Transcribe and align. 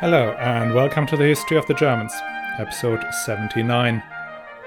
Hello, 0.00 0.32
and 0.38 0.74
welcome 0.74 1.06
to 1.06 1.16
the 1.16 1.24
History 1.24 1.56
of 1.56 1.66
the 1.66 1.72
Germans, 1.72 2.12
episode 2.58 3.02
79 3.24 4.02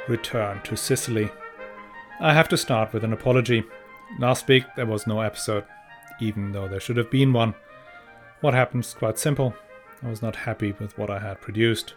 Return 0.07 0.59
to 0.63 0.75
Sicily. 0.75 1.29
I 2.19 2.33
have 2.33 2.49
to 2.49 2.57
start 2.57 2.93
with 2.93 3.03
an 3.03 3.13
apology. 3.13 3.63
Last 4.17 4.47
week 4.47 4.63
there 4.75 4.87
was 4.87 5.05
no 5.05 5.21
episode, 5.21 5.65
even 6.19 6.51
though 6.51 6.67
there 6.67 6.79
should 6.79 6.97
have 6.97 7.11
been 7.11 7.31
one. 7.31 7.53
What 8.41 8.55
happened 8.55 8.85
is 8.85 8.95
quite 8.95 9.19
simple. 9.19 9.53
I 10.01 10.09
was 10.09 10.23
not 10.23 10.35
happy 10.35 10.71
with 10.71 10.97
what 10.97 11.11
I 11.11 11.19
had 11.19 11.41
produced. 11.41 11.93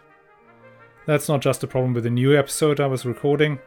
That's 1.07 1.27
not 1.27 1.41
just 1.41 1.63
a 1.63 1.67
problem 1.67 1.95
with 1.95 2.03
the 2.03 2.11
new 2.11 2.37
episode 2.37 2.79
I 2.79 2.85
was 2.85 3.03
recording, 3.03 3.57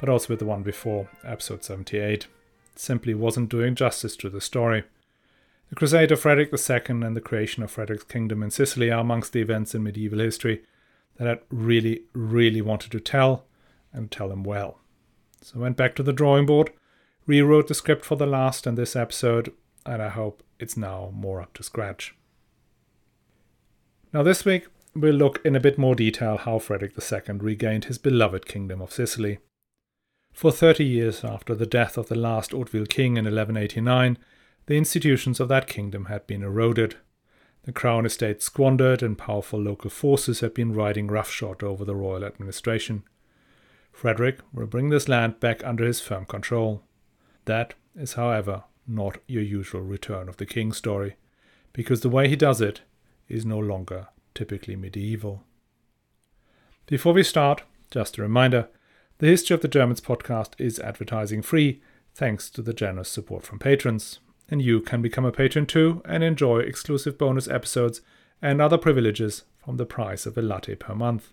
but 0.00 0.08
also 0.08 0.30
with 0.30 0.40
the 0.40 0.46
one 0.46 0.64
before, 0.64 1.08
episode 1.24 1.62
78. 1.62 2.24
It 2.24 2.28
simply 2.74 3.14
wasn't 3.14 3.50
doing 3.50 3.76
justice 3.76 4.16
to 4.16 4.28
the 4.28 4.40
story. 4.40 4.82
The 5.72 5.76
Crusade 5.76 6.12
of 6.12 6.20
Frederick 6.20 6.52
II 6.52 7.02
and 7.02 7.16
the 7.16 7.22
creation 7.22 7.62
of 7.62 7.70
Frederick's 7.70 8.04
kingdom 8.04 8.42
in 8.42 8.50
Sicily 8.50 8.90
are 8.90 9.00
amongst 9.00 9.32
the 9.32 9.40
events 9.40 9.74
in 9.74 9.82
medieval 9.82 10.18
history 10.18 10.64
that 11.16 11.26
I 11.26 11.38
really, 11.48 12.02
really 12.12 12.60
wanted 12.60 12.92
to 12.92 13.00
tell 13.00 13.46
and 13.90 14.10
tell 14.10 14.28
them 14.28 14.44
well. 14.44 14.80
So 15.40 15.54
I 15.56 15.62
went 15.62 15.78
back 15.78 15.94
to 15.94 16.02
the 16.02 16.12
drawing 16.12 16.44
board, 16.44 16.74
rewrote 17.24 17.68
the 17.68 17.74
script 17.74 18.04
for 18.04 18.16
the 18.16 18.26
last 18.26 18.66
and 18.66 18.76
this 18.76 18.94
episode, 18.94 19.50
and 19.86 20.02
I 20.02 20.10
hope 20.10 20.42
it's 20.58 20.76
now 20.76 21.10
more 21.14 21.40
up 21.40 21.54
to 21.54 21.62
scratch. 21.62 22.14
Now, 24.12 24.22
this 24.22 24.44
week, 24.44 24.66
we'll 24.94 25.14
look 25.14 25.40
in 25.42 25.56
a 25.56 25.60
bit 25.60 25.78
more 25.78 25.94
detail 25.94 26.36
how 26.36 26.58
Frederick 26.58 26.92
II 26.98 27.38
regained 27.38 27.86
his 27.86 27.96
beloved 27.96 28.44
kingdom 28.44 28.82
of 28.82 28.92
Sicily. 28.92 29.38
For 30.34 30.52
30 30.52 30.84
years 30.84 31.24
after 31.24 31.54
the 31.54 31.64
death 31.64 31.96
of 31.96 32.08
the 32.08 32.14
last 32.14 32.50
Hauteville 32.50 32.90
king 32.90 33.16
in 33.16 33.24
1189, 33.24 34.18
the 34.66 34.76
institutions 34.76 35.40
of 35.40 35.48
that 35.48 35.66
kingdom 35.66 36.06
had 36.06 36.26
been 36.26 36.42
eroded. 36.42 36.96
The 37.64 37.72
crown 37.72 38.06
estate 38.06 38.42
squandered, 38.42 39.02
and 39.02 39.16
powerful 39.18 39.60
local 39.60 39.90
forces 39.90 40.40
had 40.40 40.54
been 40.54 40.72
riding 40.72 41.08
roughshod 41.08 41.62
over 41.62 41.84
the 41.84 41.96
royal 41.96 42.24
administration. 42.24 43.04
Frederick 43.92 44.40
will 44.52 44.66
bring 44.66 44.88
this 44.88 45.08
land 45.08 45.38
back 45.40 45.64
under 45.64 45.84
his 45.84 46.00
firm 46.00 46.24
control. 46.24 46.82
That 47.44 47.74
is, 47.94 48.14
however, 48.14 48.64
not 48.86 49.18
your 49.26 49.42
usual 49.42 49.82
return 49.82 50.28
of 50.28 50.38
the 50.38 50.46
king 50.46 50.72
story, 50.72 51.16
because 51.72 52.00
the 52.00 52.08
way 52.08 52.28
he 52.28 52.36
does 52.36 52.60
it 52.60 52.82
is 53.28 53.44
no 53.46 53.58
longer 53.58 54.08
typically 54.34 54.76
medieval. 54.76 55.44
Before 56.86 57.12
we 57.12 57.22
start, 57.22 57.62
just 57.90 58.18
a 58.18 58.22
reminder 58.22 58.68
the 59.18 59.28
History 59.28 59.54
of 59.54 59.60
the 59.60 59.68
Germans 59.68 60.00
podcast 60.00 60.54
is 60.58 60.80
advertising 60.80 61.42
free 61.42 61.80
thanks 62.14 62.50
to 62.50 62.62
the 62.62 62.74
generous 62.74 63.08
support 63.08 63.44
from 63.44 63.58
patrons 63.58 64.18
and 64.52 64.60
you 64.60 64.82
can 64.82 65.00
become 65.00 65.24
a 65.24 65.32
patron 65.32 65.64
too 65.64 66.02
and 66.04 66.22
enjoy 66.22 66.58
exclusive 66.58 67.16
bonus 67.16 67.48
episodes 67.48 68.02
and 68.42 68.60
other 68.60 68.76
privileges 68.76 69.44
from 69.64 69.78
the 69.78 69.86
price 69.86 70.26
of 70.26 70.36
a 70.36 70.42
latte 70.42 70.74
per 70.74 70.94
month. 70.94 71.32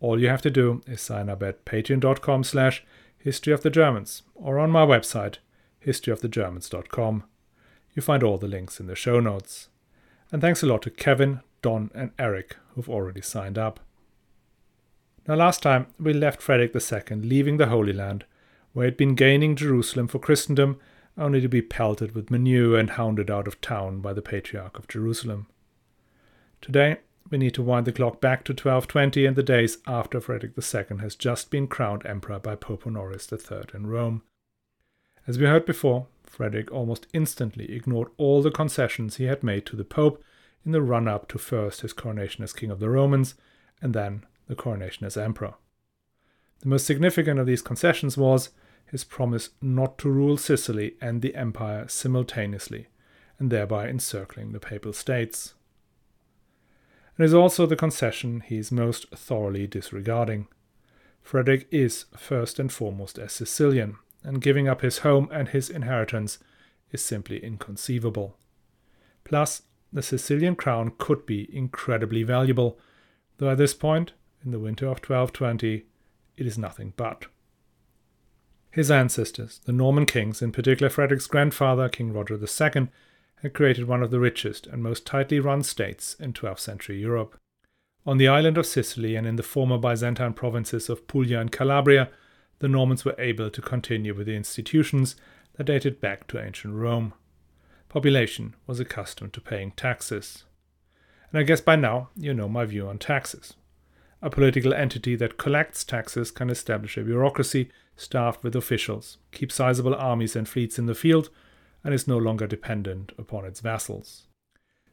All 0.00 0.20
you 0.20 0.28
have 0.28 0.42
to 0.42 0.50
do 0.50 0.82
is 0.86 1.00
sign 1.00 1.30
up 1.30 1.42
at 1.42 1.64
patreon.com 1.64 2.44
slash 2.44 2.84
history 3.16 3.54
of 3.54 3.62
the 3.62 3.70
Germans 3.70 4.22
or 4.34 4.58
on 4.58 4.70
my 4.70 4.84
website 4.84 5.36
historyofthegermans.com. 5.84 7.24
You 7.94 8.02
find 8.02 8.22
all 8.22 8.36
the 8.36 8.48
links 8.48 8.80
in 8.80 8.86
the 8.86 8.94
show 8.94 9.18
notes. 9.18 9.68
And 10.30 10.42
thanks 10.42 10.62
a 10.62 10.66
lot 10.66 10.82
to 10.82 10.90
Kevin, 10.90 11.40
Don, 11.62 11.90
and 11.94 12.10
Eric 12.18 12.56
who've 12.74 12.90
already 12.90 13.22
signed 13.22 13.56
up. 13.56 13.80
Now, 15.26 15.36
last 15.36 15.62
time 15.62 15.86
we 15.98 16.12
left 16.12 16.42
Frederick 16.42 16.74
II 16.74 17.16
leaving 17.16 17.56
the 17.56 17.68
Holy 17.68 17.94
Land, 17.94 18.26
where 18.74 18.84
he'd 18.84 18.98
been 18.98 19.14
gaining 19.14 19.56
Jerusalem 19.56 20.06
for 20.06 20.18
Christendom 20.18 20.78
only 21.18 21.40
to 21.40 21.48
be 21.48 21.62
pelted 21.62 22.14
with 22.14 22.30
manure 22.30 22.78
and 22.78 22.90
hounded 22.90 23.30
out 23.30 23.46
of 23.46 23.60
town 23.60 24.00
by 24.00 24.12
the 24.12 24.22
Patriarch 24.22 24.78
of 24.78 24.88
Jerusalem. 24.88 25.46
Today, 26.60 26.98
we 27.30 27.38
need 27.38 27.54
to 27.54 27.62
wind 27.62 27.86
the 27.86 27.92
clock 27.92 28.20
back 28.20 28.44
to 28.44 28.52
1220 28.52 29.26
and 29.26 29.36
the 29.36 29.42
days 29.42 29.78
after 29.86 30.20
Frederick 30.20 30.52
II 30.56 30.98
has 30.98 31.16
just 31.16 31.50
been 31.50 31.66
crowned 31.66 32.06
emperor 32.06 32.38
by 32.38 32.54
Pope 32.54 32.86
Honorius 32.86 33.30
III 33.32 33.62
in 33.74 33.86
Rome. 33.86 34.22
As 35.26 35.38
we 35.38 35.46
heard 35.46 35.66
before, 35.66 36.06
Frederick 36.22 36.70
almost 36.70 37.06
instantly 37.12 37.72
ignored 37.72 38.08
all 38.16 38.42
the 38.42 38.50
concessions 38.50 39.16
he 39.16 39.24
had 39.24 39.42
made 39.42 39.66
to 39.66 39.76
the 39.76 39.84
Pope 39.84 40.22
in 40.64 40.72
the 40.72 40.82
run 40.82 41.08
up 41.08 41.28
to 41.28 41.38
first 41.38 41.80
his 41.80 41.92
coronation 41.92 42.44
as 42.44 42.52
King 42.52 42.70
of 42.70 42.78
the 42.78 42.90
Romans 42.90 43.34
and 43.82 43.94
then 43.94 44.24
the 44.46 44.54
coronation 44.54 45.06
as 45.06 45.16
Emperor. 45.16 45.54
The 46.60 46.68
most 46.68 46.86
significant 46.86 47.40
of 47.40 47.46
these 47.46 47.62
concessions 47.62 48.16
was 48.16 48.50
his 48.86 49.04
promise 49.04 49.50
not 49.60 49.98
to 49.98 50.08
rule 50.08 50.36
Sicily 50.36 50.96
and 51.00 51.20
the 51.20 51.34
empire 51.34 51.88
simultaneously, 51.88 52.86
and 53.38 53.50
thereby 53.50 53.88
encircling 53.88 54.52
the 54.52 54.60
Papal 54.60 54.92
States. 54.92 55.54
It 57.18 57.24
is 57.24 57.34
also 57.34 57.66
the 57.66 57.76
concession 57.76 58.40
he 58.40 58.58
is 58.58 58.70
most 58.70 59.08
thoroughly 59.10 59.66
disregarding. 59.66 60.48
Frederick 61.22 61.66
is 61.70 62.04
first 62.16 62.58
and 62.58 62.72
foremost 62.72 63.18
a 63.18 63.28
Sicilian, 63.28 63.96
and 64.22 64.40
giving 64.40 64.68
up 64.68 64.82
his 64.82 64.98
home 64.98 65.28
and 65.32 65.48
his 65.48 65.70
inheritance 65.70 66.38
is 66.92 67.04
simply 67.04 67.42
inconceivable. 67.42 68.36
Plus, 69.24 69.62
the 69.92 70.02
Sicilian 70.02 70.56
crown 70.56 70.92
could 70.98 71.26
be 71.26 71.48
incredibly 71.54 72.22
valuable, 72.22 72.78
though 73.38 73.50
at 73.50 73.58
this 73.58 73.74
point, 73.74 74.12
in 74.44 74.50
the 74.50 74.58
winter 74.58 74.86
of 74.86 74.98
1220, 74.98 75.86
it 76.36 76.46
is 76.46 76.58
nothing 76.58 76.92
but. 76.96 77.26
His 78.76 78.90
ancestors, 78.90 79.62
the 79.64 79.72
Norman 79.72 80.04
kings, 80.04 80.42
in 80.42 80.52
particular 80.52 80.90
Frederick's 80.90 81.26
grandfather, 81.26 81.88
King 81.88 82.12
Roger 82.12 82.34
II, 82.34 82.88
had 83.36 83.54
created 83.54 83.88
one 83.88 84.02
of 84.02 84.10
the 84.10 84.20
richest 84.20 84.66
and 84.66 84.82
most 84.82 85.06
tightly 85.06 85.40
run 85.40 85.62
states 85.62 86.14
in 86.20 86.34
12th 86.34 86.58
century 86.58 87.00
Europe. 87.00 87.40
On 88.04 88.18
the 88.18 88.28
island 88.28 88.58
of 88.58 88.66
Sicily 88.66 89.16
and 89.16 89.26
in 89.26 89.36
the 89.36 89.42
former 89.42 89.78
Byzantine 89.78 90.34
provinces 90.34 90.90
of 90.90 91.08
Puglia 91.08 91.40
and 91.40 91.50
Calabria, 91.50 92.10
the 92.58 92.68
Normans 92.68 93.02
were 93.02 93.14
able 93.18 93.48
to 93.48 93.62
continue 93.62 94.12
with 94.12 94.26
the 94.26 94.36
institutions 94.36 95.16
that 95.54 95.64
dated 95.64 95.98
back 95.98 96.26
to 96.26 96.38
ancient 96.38 96.74
Rome. 96.74 97.14
Population 97.88 98.56
was 98.66 98.78
accustomed 98.78 99.32
to 99.32 99.40
paying 99.40 99.70
taxes. 99.70 100.44
And 101.32 101.40
I 101.40 101.44
guess 101.44 101.62
by 101.62 101.76
now 101.76 102.10
you 102.14 102.34
know 102.34 102.46
my 102.46 102.66
view 102.66 102.88
on 102.88 102.98
taxes. 102.98 103.54
A 104.22 104.30
political 104.30 104.72
entity 104.72 105.14
that 105.16 105.36
collects 105.36 105.84
taxes 105.84 106.30
can 106.30 106.48
establish 106.48 106.96
a 106.96 107.02
bureaucracy 107.02 107.70
staffed 107.96 108.42
with 108.42 108.56
officials, 108.56 109.18
keep 109.30 109.52
sizable 109.52 109.94
armies 109.94 110.34
and 110.34 110.48
fleets 110.48 110.78
in 110.78 110.86
the 110.86 110.94
field, 110.94 111.30
and 111.84 111.92
is 111.94 112.08
no 112.08 112.18
longer 112.18 112.46
dependent 112.46 113.12
upon 113.18 113.44
its 113.44 113.60
vassals. 113.60 114.24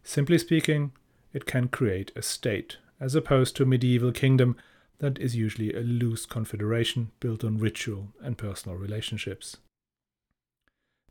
Simply 0.04 0.38
speaking, 0.38 0.92
it 1.34 1.46
can 1.46 1.68
create 1.68 2.12
a 2.16 2.22
state, 2.22 2.78
as 3.00 3.16
opposed 3.16 3.56
to 3.56 3.64
a 3.64 3.66
medieval 3.66 4.12
kingdom 4.12 4.58
that 5.00 5.18
is 5.18 5.36
usually 5.36 5.74
a 5.74 5.82
loose 5.82 6.26
confederation 6.26 7.12
built 7.20 7.44
on 7.44 7.58
ritual 7.58 8.14
and 8.22 8.38
personal 8.38 8.78
relationships. 8.78 9.58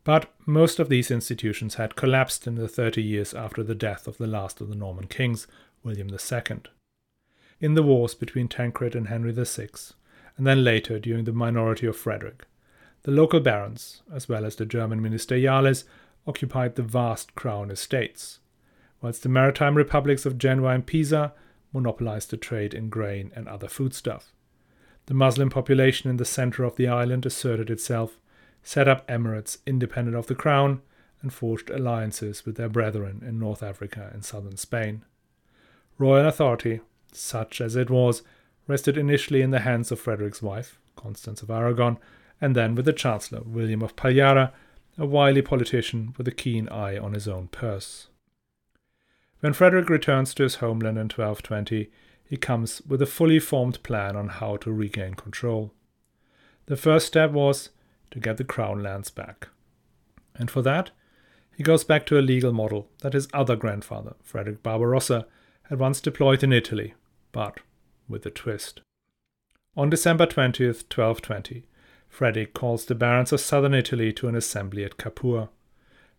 But 0.03 0.31
most 0.45 0.79
of 0.79 0.89
these 0.89 1.11
institutions 1.11 1.75
had 1.75 1.95
collapsed 1.95 2.45
in 2.47 2.55
the 2.55 2.67
thirty 2.67 3.01
years 3.01 3.33
after 3.33 3.63
the 3.63 3.75
death 3.75 4.07
of 4.07 4.17
the 4.17 4.27
last 4.27 4.61
of 4.61 4.69
the 4.69 4.75
Norman 4.75 5.07
kings, 5.07 5.47
William 5.83 6.09
II 6.09 6.61
in 7.63 7.75
the 7.75 7.81
wars 7.81 8.13
between 8.13 8.49
Tancred 8.49 8.93
and 8.93 9.07
Henry 9.07 9.31
VI, 9.31 9.69
and 10.35 10.45
then 10.45 10.65
later 10.65 10.99
during 10.99 11.23
the 11.23 11.31
minority 11.31 11.87
of 11.87 11.95
Frederick. 11.95 12.43
The 13.03 13.11
local 13.11 13.39
barons, 13.39 14.01
as 14.13 14.27
well 14.27 14.43
as 14.43 14.57
the 14.57 14.65
German 14.65 14.99
ministeriales, 14.99 15.85
occupied 16.27 16.75
the 16.75 16.83
vast 16.83 17.35
crown 17.35 17.71
estates, 17.71 18.39
whilst 19.01 19.23
the 19.23 19.29
maritime 19.29 19.75
republics 19.75 20.25
of 20.25 20.37
Genoa 20.37 20.71
and 20.71 20.85
Pisa 20.85 21.31
monopolized 21.71 22.31
the 22.31 22.37
trade 22.37 22.73
in 22.73 22.89
grain 22.89 23.31
and 23.33 23.47
other 23.47 23.69
foodstuff. 23.69 24.33
The 25.05 25.13
Muslim 25.13 25.49
population 25.49 26.09
in 26.09 26.17
the 26.17 26.25
center 26.25 26.65
of 26.65 26.75
the 26.75 26.89
island 26.89 27.25
asserted 27.25 27.69
itself, 27.69 28.19
set 28.61 28.89
up 28.89 29.07
emirates 29.07 29.59
independent 29.65 30.17
of 30.17 30.27
the 30.27 30.35
crown, 30.35 30.81
and 31.21 31.31
forged 31.31 31.69
alliances 31.69 32.45
with 32.45 32.57
their 32.57 32.67
brethren 32.67 33.23
in 33.25 33.39
North 33.39 33.63
Africa 33.63 34.09
and 34.11 34.25
southern 34.25 34.57
Spain. 34.57 35.05
Royal 35.97 36.27
authority 36.27 36.81
such 37.15 37.61
as 37.61 37.75
it 37.75 37.89
was, 37.89 38.23
rested 38.67 38.97
initially 38.97 39.41
in 39.41 39.51
the 39.51 39.59
hands 39.59 39.91
of 39.91 39.99
Frederick's 39.99 40.41
wife, 40.41 40.79
Constance 40.95 41.41
of 41.41 41.49
Aragon, 41.49 41.97
and 42.39 42.55
then 42.55 42.75
with 42.75 42.85
the 42.85 42.93
Chancellor, 42.93 43.41
William 43.45 43.81
of 43.81 43.95
Pagliara, 43.95 44.51
a 44.97 45.05
wily 45.05 45.41
politician 45.41 46.13
with 46.17 46.27
a 46.27 46.31
keen 46.31 46.69
eye 46.69 46.97
on 46.97 47.13
his 47.13 47.27
own 47.27 47.47
purse. 47.47 48.07
When 49.39 49.53
Frederick 49.53 49.89
returns 49.89 50.33
to 50.35 50.43
his 50.43 50.55
homeland 50.55 50.97
in 50.97 51.05
1220, 51.05 51.89
he 52.23 52.37
comes 52.37 52.81
with 52.87 53.01
a 53.01 53.05
fully 53.05 53.39
formed 53.39 53.81
plan 53.83 54.15
on 54.15 54.29
how 54.29 54.57
to 54.57 54.71
regain 54.71 55.15
control. 55.15 55.73
The 56.67 56.77
first 56.77 57.07
step 57.07 57.31
was 57.31 57.69
to 58.11 58.19
get 58.19 58.37
the 58.37 58.43
crown 58.43 58.81
lands 58.81 59.09
back. 59.09 59.49
And 60.35 60.49
for 60.49 60.61
that, 60.61 60.91
he 61.55 61.63
goes 61.63 61.83
back 61.83 62.05
to 62.07 62.17
a 62.17 62.21
legal 62.21 62.53
model 62.53 62.87
that 62.99 63.13
his 63.13 63.27
other 63.33 63.55
grandfather, 63.55 64.15
Frederick 64.23 64.63
Barbarossa, 64.63 65.27
had 65.63 65.79
once 65.79 66.01
deployed 66.01 66.43
in 66.43 66.53
Italy 66.53 66.93
but 67.33 67.59
with 68.07 68.25
a 68.25 68.31
twist. 68.31 68.79
On 69.75 69.89
December 69.89 70.25
20th, 70.25 70.87
1220, 70.87 71.65
Frederick 72.07 72.53
calls 72.53 72.85
the 72.85 72.95
barons 72.95 73.33
of 73.33 73.41
southern 73.41 73.73
Italy 73.73 74.13
to 74.13 74.27
an 74.29 74.35
assembly 74.35 74.85
at 74.85 74.97
Capua. 74.97 75.49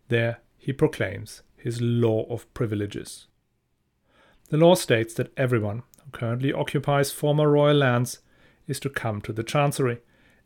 There 0.08 0.40
he 0.58 0.72
proclaims 0.72 1.42
his 1.56 1.80
law 1.80 2.26
of 2.28 2.52
privileges. 2.52 3.28
The 4.50 4.56
law 4.58 4.74
states 4.74 5.14
that 5.14 5.32
everyone 5.36 5.84
who 6.04 6.10
currently 6.10 6.52
occupies 6.52 7.12
former 7.12 7.48
royal 7.48 7.76
lands 7.76 8.18
is 8.66 8.80
to 8.80 8.90
come 8.90 9.20
to 9.22 9.32
the 9.32 9.44
Chancery 9.44 10.00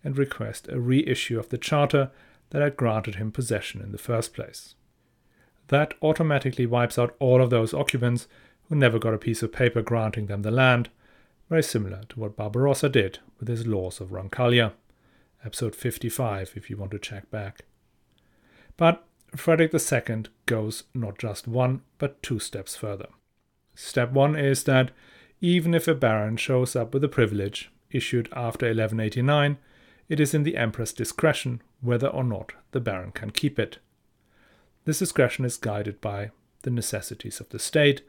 and 0.04 0.16
request 0.16 0.68
a 0.68 0.78
reissue 0.78 1.38
of 1.38 1.48
the 1.48 1.58
charter 1.58 2.10
that 2.50 2.62
had 2.62 2.76
granted 2.76 3.16
him 3.16 3.32
possession 3.32 3.80
in 3.80 3.92
the 3.92 3.98
first 3.98 4.34
place. 4.34 4.74
That 5.68 5.94
automatically 6.02 6.66
wipes 6.66 6.98
out 6.98 7.16
all 7.18 7.42
of 7.42 7.50
those 7.50 7.74
occupants 7.74 8.28
who 8.68 8.74
never 8.74 8.98
got 8.98 9.14
a 9.14 9.18
piece 9.18 9.42
of 9.42 9.52
paper 9.52 9.82
granting 9.82 10.26
them 10.26 10.42
the 10.42 10.50
land, 10.50 10.90
very 11.48 11.62
similar 11.62 12.02
to 12.08 12.20
what 12.20 12.36
Barbarossa 12.36 12.88
did 12.88 13.18
with 13.38 13.48
his 13.48 13.66
laws 13.66 14.00
of 14.00 14.10
Roncaglia. 14.10 14.72
Episode 15.44 15.74
55, 15.74 16.52
if 16.56 16.68
you 16.68 16.76
want 16.76 16.90
to 16.90 16.98
check 16.98 17.30
back. 17.30 17.60
But 18.76 19.04
Frederick 19.36 19.72
II 19.74 20.24
goes 20.46 20.84
not 20.94 21.18
just 21.18 21.48
one, 21.48 21.82
but 21.98 22.22
two 22.22 22.38
steps 22.38 22.76
further. 22.76 23.08
Step 23.74 24.12
one 24.12 24.36
is 24.36 24.64
that 24.64 24.90
even 25.40 25.74
if 25.74 25.86
a 25.86 25.94
baron 25.94 26.36
shows 26.36 26.74
up 26.74 26.92
with 26.92 27.04
a 27.04 27.08
privilege 27.08 27.70
issued 27.90 28.28
after 28.32 28.66
1189, 28.66 29.58
it 30.08 30.20
is 30.20 30.34
in 30.34 30.42
the 30.42 30.56
emperor's 30.56 30.92
discretion 30.92 31.62
whether 31.80 32.08
or 32.08 32.24
not 32.24 32.52
the 32.72 32.80
baron 32.80 33.12
can 33.12 33.30
keep 33.30 33.58
it. 33.58 33.78
This 34.84 34.98
discretion 34.98 35.44
is 35.44 35.56
guided 35.56 36.00
by 36.00 36.30
the 36.62 36.70
necessities 36.70 37.40
of 37.40 37.48
the 37.50 37.58
state, 37.58 38.02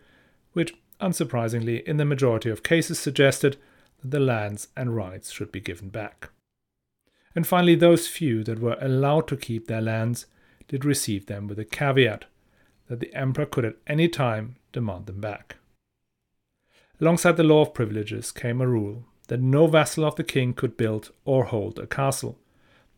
which, 0.53 0.75
unsurprisingly, 0.99 1.83
in 1.83 1.97
the 1.97 2.05
majority 2.05 2.49
of 2.49 2.63
cases 2.63 2.99
suggested 2.99 3.57
that 4.01 4.11
the 4.11 4.19
lands 4.19 4.67
and 4.75 4.95
rights 4.95 5.31
should 5.31 5.51
be 5.51 5.59
given 5.59 5.89
back. 5.89 6.29
And 7.35 7.45
finally, 7.45 7.75
those 7.75 8.07
few 8.07 8.43
that 8.43 8.59
were 8.59 8.77
allowed 8.81 9.27
to 9.27 9.37
keep 9.37 9.67
their 9.67 9.81
lands 9.81 10.25
did 10.67 10.83
receive 10.83 11.27
them 11.27 11.47
with 11.47 11.59
a 11.59 11.65
caveat 11.65 12.25
that 12.87 12.99
the 12.99 13.13
emperor 13.13 13.45
could 13.45 13.65
at 13.65 13.75
any 13.87 14.07
time 14.07 14.55
demand 14.71 15.05
them 15.05 15.21
back. 15.21 15.57
Alongside 16.99 17.37
the 17.37 17.43
law 17.43 17.61
of 17.61 17.73
privileges 17.73 18.31
came 18.31 18.59
a 18.59 18.67
rule 18.67 19.05
that 19.27 19.39
no 19.39 19.67
vassal 19.67 20.03
of 20.05 20.15
the 20.15 20.23
king 20.23 20.53
could 20.53 20.75
build 20.75 21.11
or 21.23 21.45
hold 21.45 21.79
a 21.79 21.87
castle, 21.87 22.37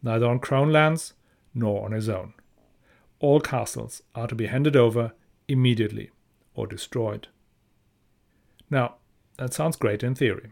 neither 0.02 0.26
on 0.26 0.40
crown 0.40 0.72
lands 0.72 1.14
nor 1.54 1.86
on 1.86 1.92
his 1.92 2.10
own. 2.10 2.34
All 3.20 3.40
castles 3.40 4.02
are 4.16 4.28
to 4.28 4.36
be 4.36 4.48
handed 4.48 4.76
over 4.76 5.14
immediately 5.48 6.10
or 6.56 6.66
destroyed. 6.66 7.28
Now, 8.72 8.96
that 9.38 9.54
sounds 9.54 9.76
great 9.76 10.02
in 10.02 10.16
theory. 10.16 10.52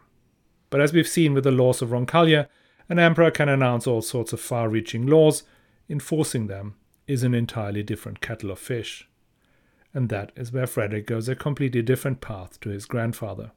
But 0.69 0.81
as 0.81 0.94
we've 0.94 1.07
seen 1.07 1.33
with 1.33 1.45
the 1.45 1.51
laws 1.51 1.81
of 1.81 1.89
Roncaglia, 1.89 2.48
an 2.89 3.00
emperor 3.00 3.31
can 3.31 3.50
announce 3.50 3.88
all 3.88 4.01
sorts 4.01 4.33
of 4.33 4.39
far 4.42 4.69
reaching 4.69 5.07
laws. 5.07 5.44
Enforcing 5.89 6.45
them 6.48 6.75
is 7.07 7.24
an 7.24 7.33
entirely 7.33 7.81
different 7.81 8.21
kettle 8.21 8.51
of 8.51 8.60
fish. 8.60 9.07
And 9.94 10.10
that 10.10 10.31
is 10.36 10.51
where 10.51 10.68
Frederick 10.68 11.07
goes 11.07 11.27
a 11.27 11.36
completely 11.36 11.81
different 11.81 12.21
path 12.21 12.60
to 12.60 12.69
his 12.69 12.86
grandfather. 12.86 13.51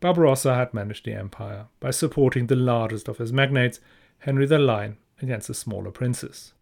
Barbarossa 0.00 0.54
had 0.54 0.72
managed 0.72 1.04
the 1.04 1.14
empire 1.14 1.66
by 1.80 1.90
supporting 1.90 2.46
the 2.46 2.56
largest 2.56 3.08
of 3.08 3.18
his 3.18 3.32
magnates, 3.32 3.80
Henry 4.20 4.46
the 4.46 4.58
Lion, 4.58 4.98
against 5.20 5.48
the 5.48 5.54
smaller 5.54 5.90
princes. 5.90 6.52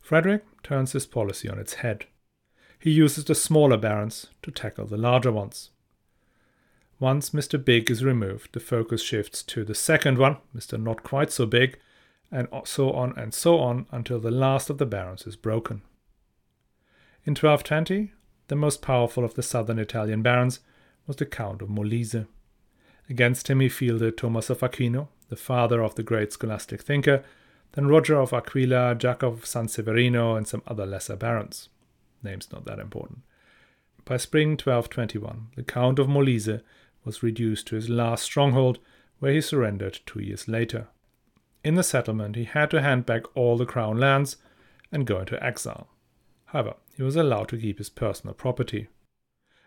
Frederick 0.00 0.44
turns 0.62 0.92
his 0.92 1.06
policy 1.06 1.48
on 1.48 1.58
its 1.58 1.74
head. 1.74 2.06
He 2.78 2.90
uses 2.90 3.24
the 3.24 3.34
smaller 3.34 3.76
barons 3.76 4.28
to 4.42 4.50
tackle 4.50 4.86
the 4.86 4.96
larger 4.96 5.32
ones. 5.32 5.70
Once 7.00 7.30
Mr. 7.30 7.64
Big 7.64 7.90
is 7.90 8.02
removed, 8.02 8.52
the 8.52 8.60
focus 8.60 9.00
shifts 9.02 9.44
to 9.44 9.64
the 9.64 9.74
second 9.74 10.18
one, 10.18 10.36
Mr. 10.54 10.82
Not 10.82 11.04
Quite 11.04 11.30
So 11.30 11.46
Big, 11.46 11.78
and 12.30 12.48
so 12.64 12.92
on 12.92 13.16
and 13.16 13.32
so 13.32 13.58
on 13.58 13.86
until 13.92 14.18
the 14.18 14.32
last 14.32 14.68
of 14.68 14.78
the 14.78 14.86
barons 14.86 15.24
is 15.24 15.36
broken. 15.36 15.82
In 17.24 17.32
1220, 17.32 18.12
the 18.48 18.56
most 18.56 18.82
powerful 18.82 19.24
of 19.24 19.34
the 19.34 19.42
southern 19.44 19.78
Italian 19.78 20.22
barons 20.22 20.58
was 21.06 21.16
the 21.16 21.26
Count 21.26 21.62
of 21.62 21.68
Molise. 21.68 22.26
Against 23.08 23.48
him 23.48 23.60
he 23.60 23.68
fielded 23.68 24.18
Thomas 24.18 24.50
of 24.50 24.60
Aquino, 24.60 25.08
the 25.28 25.36
father 25.36 25.82
of 25.82 25.94
the 25.94 26.02
great 26.02 26.32
scholastic 26.32 26.82
thinker, 26.82 27.22
then 27.72 27.86
Roger 27.86 28.18
of 28.18 28.32
Aquila, 28.32 28.96
Jacob 28.96 29.34
of 29.34 29.46
San 29.46 29.68
Severino, 29.68 30.34
and 30.34 30.48
some 30.48 30.62
other 30.66 30.84
lesser 30.84 31.16
barons. 31.16 31.68
Names 32.24 32.48
not 32.50 32.64
that 32.64 32.80
important. 32.80 33.20
By 34.04 34.16
spring 34.16 34.50
1221, 34.50 35.48
the 35.54 35.62
Count 35.62 35.98
of 35.98 36.08
Molise 36.08 36.62
was 37.04 37.22
reduced 37.22 37.66
to 37.68 37.76
his 37.76 37.88
last 37.88 38.24
stronghold, 38.24 38.78
where 39.18 39.32
he 39.32 39.40
surrendered 39.40 40.00
two 40.06 40.20
years 40.20 40.48
later. 40.48 40.88
In 41.64 41.74
the 41.74 41.82
settlement, 41.82 42.36
he 42.36 42.44
had 42.44 42.70
to 42.70 42.82
hand 42.82 43.06
back 43.06 43.24
all 43.36 43.56
the 43.56 43.66
crown 43.66 43.98
lands 43.98 44.36
and 44.92 45.06
go 45.06 45.20
into 45.20 45.42
exile. 45.44 45.88
However, 46.46 46.74
he 46.96 47.02
was 47.02 47.16
allowed 47.16 47.48
to 47.48 47.58
keep 47.58 47.78
his 47.78 47.90
personal 47.90 48.34
property. 48.34 48.88